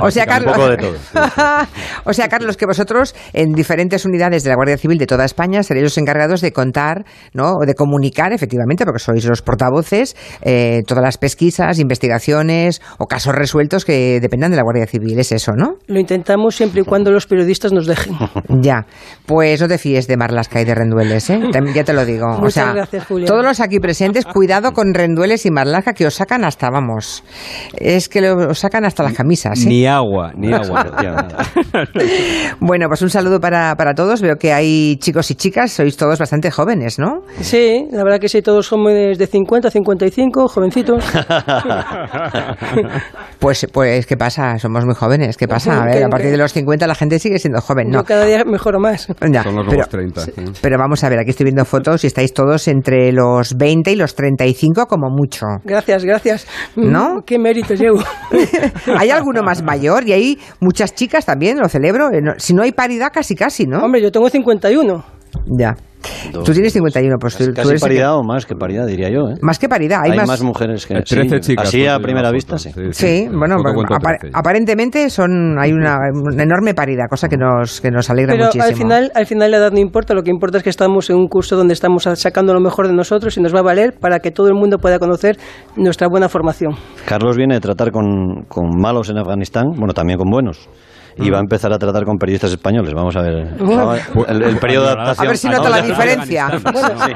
O 0.00 0.10
sea, 0.10 0.26
Carlos, 0.26 0.56
o 2.04 2.12
sea, 2.12 2.28
Carlos, 2.28 2.56
que 2.56 2.66
vosotros 2.66 3.14
en 3.32 3.52
diferentes 3.52 4.04
unidades 4.04 4.42
de 4.42 4.50
la 4.50 4.56
Guardia 4.56 4.76
Civil 4.76 4.98
de 4.98 5.06
toda 5.06 5.24
España 5.24 5.62
seréis 5.62 5.84
los 5.84 5.98
encargados 5.98 6.40
de 6.40 6.52
contar, 6.52 7.04
¿no? 7.32 7.52
O 7.62 7.66
de 7.66 7.74
comunicar, 7.74 8.32
efectivamente, 8.32 8.84
porque 8.84 8.98
sois 8.98 9.24
los 9.24 9.42
portavoces, 9.42 10.16
eh, 10.42 10.82
todas 10.86 11.04
las 11.04 11.18
pesquisas, 11.18 11.78
investigaciones 11.78 12.80
o 12.98 13.06
casos 13.06 13.34
resueltos 13.34 13.84
que 13.84 14.18
dependan 14.20 14.50
de 14.50 14.56
la 14.56 14.62
Guardia 14.62 14.86
Civil. 14.86 15.18
Es 15.18 15.32
eso, 15.32 15.52
¿no? 15.52 15.76
Lo 15.86 16.00
intentamos 16.00 16.56
siempre 16.56 16.80
y 16.80 16.84
cuando 16.84 17.10
los 17.10 17.26
periodistas 17.26 17.72
nos 17.72 17.86
dejen. 17.86 18.16
ya, 18.60 18.86
pues 19.26 19.60
no 19.60 19.68
te 19.68 19.78
fíes 19.78 20.08
de 20.08 20.16
Marlasca 20.16 20.60
y 20.60 20.64
de 20.64 20.74
Rendueles, 20.74 21.30
¿eh? 21.30 21.40
Ya 21.74 21.84
te 21.84 21.92
lo 21.92 22.04
digo. 22.04 22.26
Muchas 22.38 22.46
o 22.46 22.50
sea, 22.50 22.72
gracias, 22.72 23.06
Todos 23.26 23.44
los 23.44 23.60
aquí 23.60 23.78
presentes, 23.78 24.24
cuidado 24.24 24.47
con 24.72 24.94
Rendueles 24.94 25.44
y 25.46 25.50
Marlaska 25.50 25.92
que 25.92 26.06
os 26.06 26.14
sacan 26.14 26.44
hasta, 26.44 26.70
vamos, 26.70 27.22
es 27.76 28.08
que 28.08 28.30
os 28.30 28.58
sacan 28.58 28.84
hasta 28.84 29.02
las 29.02 29.12
camisas. 29.12 29.62
¿eh? 29.62 29.68
Ni 29.68 29.86
agua, 29.86 30.32
ni 30.34 30.52
agua. 30.52 30.86
bueno, 32.60 32.88
pues 32.88 33.02
un 33.02 33.10
saludo 33.10 33.40
para, 33.40 33.74
para 33.76 33.94
todos. 33.94 34.22
Veo 34.22 34.36
que 34.36 34.52
hay 34.52 34.96
chicos 34.96 35.30
y 35.30 35.34
chicas, 35.34 35.72
sois 35.72 35.96
todos 35.96 36.18
bastante 36.18 36.50
jóvenes, 36.50 36.98
¿no? 36.98 37.22
Sí, 37.40 37.86
la 37.92 38.04
verdad 38.04 38.18
que 38.18 38.28
sí, 38.28 38.40
todos 38.42 38.68
jóvenes 38.68 39.18
de 39.18 39.26
50, 39.26 39.70
55, 39.70 40.48
jovencitos. 40.48 41.04
pues, 43.38 43.66
pues, 43.72 44.06
¿qué 44.06 44.16
pasa? 44.16 44.58
Somos 44.58 44.84
muy 44.84 44.94
jóvenes. 44.94 45.36
¿Qué 45.36 45.46
pasa? 45.46 45.82
A 45.82 45.84
ver, 45.84 46.04
a 46.04 46.08
partir 46.08 46.30
de 46.30 46.38
los 46.38 46.52
50 46.52 46.86
la 46.86 46.94
gente 46.94 47.18
sigue 47.18 47.38
siendo 47.38 47.60
joven, 47.60 47.90
¿no? 47.90 48.04
cada 48.04 48.24
día 48.24 48.44
mejor 48.44 48.80
más. 48.80 49.02
Son 49.02 49.56
los 49.56 49.66
pero, 49.68 49.86
30. 49.86 50.22
Pero 50.62 50.78
vamos 50.78 51.04
a 51.04 51.08
ver, 51.08 51.18
aquí 51.18 51.30
estoy 51.30 51.44
viendo 51.44 51.64
fotos 51.64 52.04
y 52.04 52.06
estáis 52.06 52.32
todos 52.32 52.66
entre 52.68 53.12
los 53.12 53.56
20 53.56 53.92
y 53.92 53.96
los 53.96 54.14
35 54.38 54.86
como 54.86 55.10
mucho. 55.10 55.46
Gracias, 55.64 56.04
gracias. 56.04 56.46
¿No? 56.76 57.22
Qué 57.26 57.38
mérito 57.38 57.74
llevo. 57.74 58.00
¿Hay 58.96 59.10
alguno 59.10 59.42
más 59.42 59.62
mayor? 59.62 60.06
Y 60.06 60.12
hay 60.12 60.38
muchas 60.60 60.94
chicas 60.94 61.26
también, 61.26 61.58
lo 61.58 61.68
celebro. 61.68 62.10
Eh, 62.10 62.22
si 62.38 62.54
no 62.54 62.62
hay 62.62 62.72
paridad, 62.72 63.10
casi 63.12 63.34
casi, 63.34 63.66
¿no? 63.66 63.80
Hombre, 63.80 64.00
yo 64.00 64.10
tengo 64.10 64.28
51. 64.28 65.17
Ya. 65.46 65.74
Tú 66.32 66.52
tienes 66.52 66.72
51, 66.72 67.16
pues 67.20 67.34
Casi, 67.36 67.48
tú 67.50 67.54
casi 67.54 67.68
eres 67.70 67.82
que- 67.82 67.86
paridad 67.88 68.16
o 68.16 68.22
más 68.22 68.46
que 68.46 68.54
paridad, 68.54 68.86
diría 68.86 69.10
yo. 69.10 69.30
¿eh? 69.30 69.34
Más 69.42 69.58
que 69.58 69.68
paridad, 69.68 70.02
hay, 70.04 70.12
Hay, 70.12 70.16
más... 70.16 70.28
más, 70.28 70.42
mujeres 70.42 70.86
que... 70.86 70.94
Hay 70.94 71.02
13 71.02 71.36
sí, 71.36 71.40
chicas. 71.50 71.68
Así 71.68 71.78
pues, 71.80 71.90
a 71.90 71.98
primera 71.98 72.30
vista, 72.30 72.56
foto. 72.56 72.70
sí. 72.70 72.92
Sí, 72.92 73.28
bueno, 73.36 73.56
Foto 73.58 73.74
cuento 73.74 73.94
apar- 73.94 74.18
13. 74.20 74.30
aparentemente 74.32 75.10
son 75.10 75.58
hay 75.58 75.72
una, 75.72 75.98
una 76.14 76.42
enorme 76.42 76.72
paridad, 76.72 77.06
cosa 77.10 77.28
que 77.28 77.36
nos 77.36 77.80
que 77.80 77.90
nos 77.90 78.08
alegra 78.10 78.32
Pero 78.34 78.44
muchísimo. 78.44 78.64
al 78.64 78.74
final, 78.76 79.12
al 79.14 79.26
final 79.26 79.50
la 79.50 79.56
edad 79.56 79.72
no 79.72 79.80
importa, 79.80 80.14
lo 80.14 80.22
que 80.22 80.30
importa 80.30 80.58
es 80.58 80.64
que 80.64 80.70
estamos 80.70 81.10
en 81.10 81.16
un 81.16 81.26
curso 81.26 81.56
donde 81.56 81.74
estamos 81.74 82.04
sacando 82.14 82.54
lo 82.54 82.60
mejor 82.60 82.86
de 82.86 82.94
nosotros 82.94 83.36
y 83.36 83.40
nos 83.42 83.52
va 83.54 83.58
a 83.58 83.62
valer 83.64 83.92
para 84.00 84.20
que 84.20 84.30
todo 84.30 84.46
el 84.46 84.54
mundo 84.54 84.78
pueda 84.78 85.00
conocer 85.00 85.36
nuestra 85.76 86.06
buena 86.08 86.28
formación. 86.28 86.74
Carlos 87.06 87.36
viene 87.36 87.54
de 87.54 87.60
tratar 87.60 87.90
con, 87.90 88.44
con 88.46 88.68
malos 88.80 89.10
en 89.10 89.18
Afganistán, 89.18 89.66
bueno, 89.76 89.92
también 89.92 90.16
con 90.18 90.30
buenos. 90.30 90.68
Y 91.16 91.30
va 91.30 91.38
a 91.38 91.40
empezar 91.40 91.72
a 91.72 91.78
tratar 91.78 92.04
con 92.04 92.18
periodistas 92.18 92.52
españoles. 92.52 92.94
Vamos 92.94 93.16
a 93.16 93.22
ver. 93.22 93.48
El, 94.28 94.42
el 94.42 94.56
periodo 94.58 94.84
de 94.86 94.90
adaptación. 94.92 95.26
A 95.26 95.28
ver 95.30 95.38
si 95.38 95.48
nota 95.48 95.62
no, 95.64 95.76
la 95.76 95.82
diferencia. 95.82 96.48
Bueno, 96.72 96.88
sí. 97.06 97.12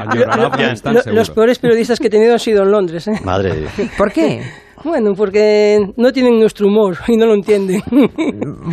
Lo- 1.07 1.13
los 1.15 1.31
peores 1.31 1.59
periodistas 1.59 1.99
que 1.99 2.07
he 2.09 2.11
tenido 2.11 2.33
han 2.33 2.39
sido 2.39 2.63
en 2.63 2.71
Londres. 2.71 3.07
¿eh? 3.09 3.21
Madre. 3.25 3.67
¿Por 3.97 4.13
qué? 4.13 4.43
Bueno, 4.85 5.13
porque 5.17 5.79
no 5.97 6.13
tienen 6.13 6.39
nuestro 6.39 6.67
humor 6.67 6.97
y 7.09 7.17
no 7.17 7.27
lo 7.27 7.35
entienden. 7.35 7.83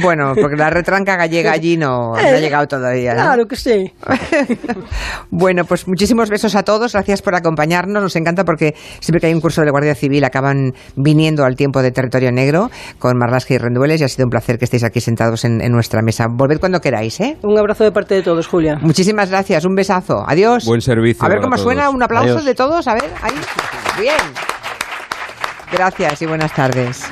Bueno, 0.01 0.33
porque 0.39 0.55
la 0.55 0.69
retranca 0.69 1.15
gallega 1.15 1.51
allí 1.51 1.75
no, 1.75 2.13
no 2.13 2.15
ha 2.15 2.39
llegado 2.39 2.67
todavía. 2.67 3.13
¿no? 3.13 3.23
Claro 3.23 3.45
que 3.47 3.55
sí. 3.55 3.91
Bueno, 5.29 5.63
pues 5.65 5.87
muchísimos 5.87 6.29
besos 6.29 6.55
a 6.55 6.63
todos, 6.63 6.93
gracias 6.93 7.21
por 7.21 7.35
acompañarnos, 7.35 8.01
nos 8.01 8.15
encanta 8.15 8.43
porque 8.43 8.75
siempre 8.99 9.19
que 9.19 9.27
hay 9.27 9.33
un 9.33 9.41
curso 9.41 9.61
de 9.61 9.65
la 9.65 9.71
Guardia 9.71 9.95
Civil 9.95 10.23
acaban 10.23 10.73
viniendo 10.95 11.43
al 11.43 11.55
tiempo 11.55 11.81
de 11.81 11.91
Territorio 11.91 12.31
Negro 12.31 12.69
con 12.97 13.17
Marlasca 13.17 13.53
y 13.53 13.57
Rendueles 13.57 14.01
y 14.01 14.03
ha 14.03 14.07
sido 14.07 14.25
un 14.25 14.29
placer 14.29 14.57
que 14.57 14.65
estéis 14.65 14.83
aquí 14.83 15.01
sentados 15.01 15.45
en, 15.45 15.61
en 15.61 15.71
nuestra 15.71 16.01
mesa. 16.01 16.27
Volved 16.29 16.59
cuando 16.59 16.79
queráis, 16.81 17.19
¿eh? 17.19 17.37
Un 17.43 17.57
abrazo 17.57 17.83
de 17.83 17.91
parte 17.91 18.15
de 18.15 18.21
todos, 18.21 18.47
Julia. 18.47 18.77
Muchísimas 18.81 19.29
gracias, 19.29 19.65
un 19.65 19.75
besazo, 19.75 20.23
adiós. 20.27 20.65
Buen 20.65 20.81
servicio 20.81 21.25
A 21.25 21.29
ver 21.29 21.39
cómo 21.41 21.57
suena, 21.57 21.89
un 21.89 22.01
aplauso 22.03 22.31
Adiós. 22.31 22.45
de 22.45 22.55
todos, 22.55 22.87
a 22.87 22.93
ver, 22.93 23.09
ahí. 23.21 23.33
Bien. 23.99 24.58
Gracias 25.71 26.21
y 26.21 26.25
buenas 26.25 26.53
tardes. 26.53 27.03